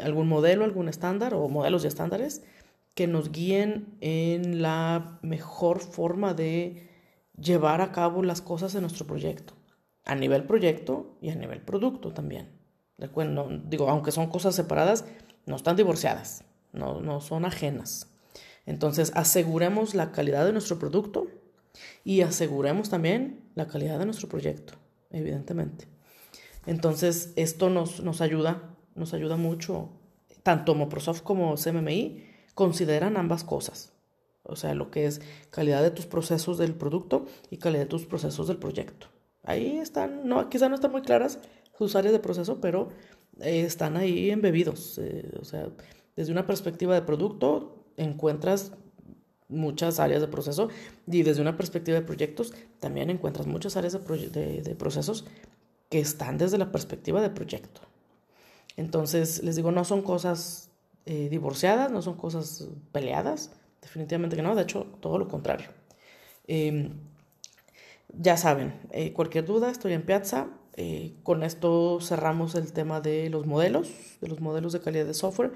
algún 0.00 0.28
modelo, 0.28 0.64
algún 0.64 0.88
estándar 0.88 1.34
o 1.34 1.48
modelos 1.48 1.82
y 1.82 1.88
estándares 1.88 2.44
que 2.94 3.08
nos 3.08 3.32
guíen 3.32 3.96
en 4.00 4.62
la 4.62 5.18
mejor 5.22 5.80
forma 5.80 6.34
de 6.34 6.88
llevar 7.36 7.80
a 7.80 7.90
cabo 7.90 8.22
las 8.22 8.42
cosas 8.42 8.76
en 8.76 8.82
nuestro 8.82 9.08
proyecto, 9.08 9.54
a 10.04 10.14
nivel 10.14 10.44
proyecto 10.44 11.18
y 11.20 11.30
a 11.30 11.34
nivel 11.34 11.60
producto 11.60 12.12
también. 12.12 12.52
¿De 12.98 13.10
digo, 13.64 13.90
aunque 13.90 14.12
son 14.12 14.28
cosas 14.28 14.54
separadas, 14.54 15.04
no 15.46 15.56
están 15.56 15.74
divorciadas 15.74 16.44
no, 16.76 17.00
no 17.00 17.20
son 17.20 17.44
ajenas. 17.44 18.12
Entonces, 18.66 19.10
aseguremos 19.16 19.96
la 19.96 20.12
calidad 20.12 20.46
de 20.46 20.52
nuestro 20.52 20.78
producto 20.78 21.26
y 22.04 22.22
aseguremos 22.22 22.90
también 22.90 23.50
la 23.54 23.66
calidad 23.66 23.98
de 23.98 24.04
nuestro 24.06 24.28
proyecto, 24.28 24.74
evidentemente. 25.10 25.86
Entonces, 26.66 27.32
esto 27.36 27.70
nos, 27.70 28.00
nos 28.00 28.20
ayuda, 28.20 28.76
nos 28.94 29.14
ayuda 29.14 29.36
mucho. 29.36 29.90
Tanto 30.42 30.74
Microsoft 30.74 31.22
como 31.22 31.54
CMMI 31.56 32.24
consideran 32.54 33.16
ambas 33.16 33.44
cosas. 33.44 33.92
O 34.42 34.56
sea, 34.56 34.74
lo 34.74 34.90
que 34.90 35.06
es 35.06 35.20
calidad 35.50 35.82
de 35.82 35.90
tus 35.90 36.06
procesos 36.06 36.58
del 36.58 36.74
producto 36.74 37.26
y 37.50 37.58
calidad 37.58 37.82
de 37.82 37.88
tus 37.88 38.06
procesos 38.06 38.48
del 38.48 38.58
proyecto. 38.58 39.08
Ahí 39.42 39.78
están, 39.78 40.28
no, 40.28 40.48
quizá 40.48 40.68
no 40.68 40.74
están 40.74 40.92
muy 40.92 41.02
claras 41.02 41.38
sus 41.76 41.94
áreas 41.94 42.12
de 42.12 42.18
proceso, 42.20 42.60
pero 42.60 42.88
eh, 43.40 43.60
están 43.60 43.96
ahí 43.96 44.30
embebidos. 44.30 44.98
Eh, 44.98 45.30
o 45.40 45.44
sea, 45.44 45.68
desde 46.16 46.32
una 46.32 46.46
perspectiva 46.46 46.94
de 46.94 47.02
producto, 47.02 47.84
encuentras 47.96 48.72
muchas 49.48 50.00
áreas 50.00 50.20
de 50.20 50.28
proceso 50.28 50.68
y 51.06 51.22
desde 51.22 51.42
una 51.42 51.56
perspectiva 51.56 51.98
de 51.98 52.04
proyectos, 52.04 52.52
también 52.80 53.10
encuentras 53.10 53.46
muchas 53.46 53.76
áreas 53.76 53.92
de, 53.92 54.76
procesos 54.78 55.24
que 55.88 56.00
están 56.00 56.38
desde 56.38 56.58
la 56.58 56.72
perspectiva 56.72 57.20
de 57.20 57.30
proyecto. 57.30 57.80
Entonces, 58.76 59.42
les 59.42 59.56
digo, 59.56 59.70
no 59.70 59.84
son 59.84 60.02
cosas 60.02 60.70
eh, 61.06 61.28
divorciadas, 61.30 61.90
no 61.90 62.02
son 62.02 62.16
cosas 62.16 62.68
peleadas, 62.92 63.52
definitivamente 63.80 64.36
que 64.36 64.42
no, 64.42 64.54
de 64.54 64.62
hecho, 64.62 64.86
todo 65.00 65.18
lo 65.18 65.28
contrario. 65.28 65.68
Em, 66.46 66.90
ya 68.12 68.36
saben, 68.36 68.74
eh, 68.90 69.12
cualquier 69.12 69.44
duda, 69.46 69.70
estoy 69.70 69.92
en 69.92 70.02
Piazza. 70.02 70.48
Eh, 70.78 71.14
con 71.22 71.42
esto 71.42 72.00
cerramos 72.02 72.54
el 72.54 72.72
tema 72.72 73.00
de 73.00 73.30
los 73.30 73.46
modelos, 73.46 73.90
de 74.20 74.28
los 74.28 74.40
modelos 74.40 74.74
de 74.74 74.80
calidad 74.80 75.06
de 75.06 75.14
software 75.14 75.52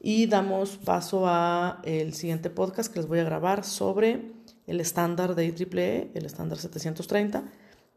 y 0.00 0.26
damos 0.26 0.78
paso 0.78 1.26
a 1.26 1.80
el 1.84 2.14
siguiente 2.14 2.48
podcast 2.48 2.92
que 2.92 3.00
les 3.00 3.08
voy 3.08 3.18
a 3.18 3.24
grabar 3.24 3.64
sobre 3.64 4.32
el 4.66 4.80
estándar 4.80 5.34
de 5.34 5.46
IEEE, 5.46 6.10
el 6.14 6.24
estándar 6.24 6.58
730, 6.58 7.44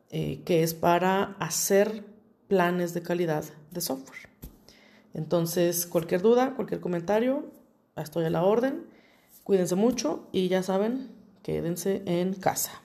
eh, 0.09 0.41
que 0.43 0.63
es 0.63 0.73
para 0.73 1.35
hacer 1.39 2.03
planes 2.47 2.93
de 2.93 3.01
calidad 3.01 3.45
de 3.71 3.81
software. 3.81 4.29
Entonces, 5.13 5.85
cualquier 5.85 6.21
duda, 6.21 6.55
cualquier 6.55 6.81
comentario, 6.81 7.45
estoy 7.95 8.25
a 8.25 8.29
la 8.29 8.43
orden. 8.43 8.85
Cuídense 9.43 9.75
mucho 9.75 10.27
y 10.31 10.49
ya 10.49 10.61
saben, 10.61 11.09
quédense 11.41 12.03
en 12.05 12.33
casa. 12.33 12.82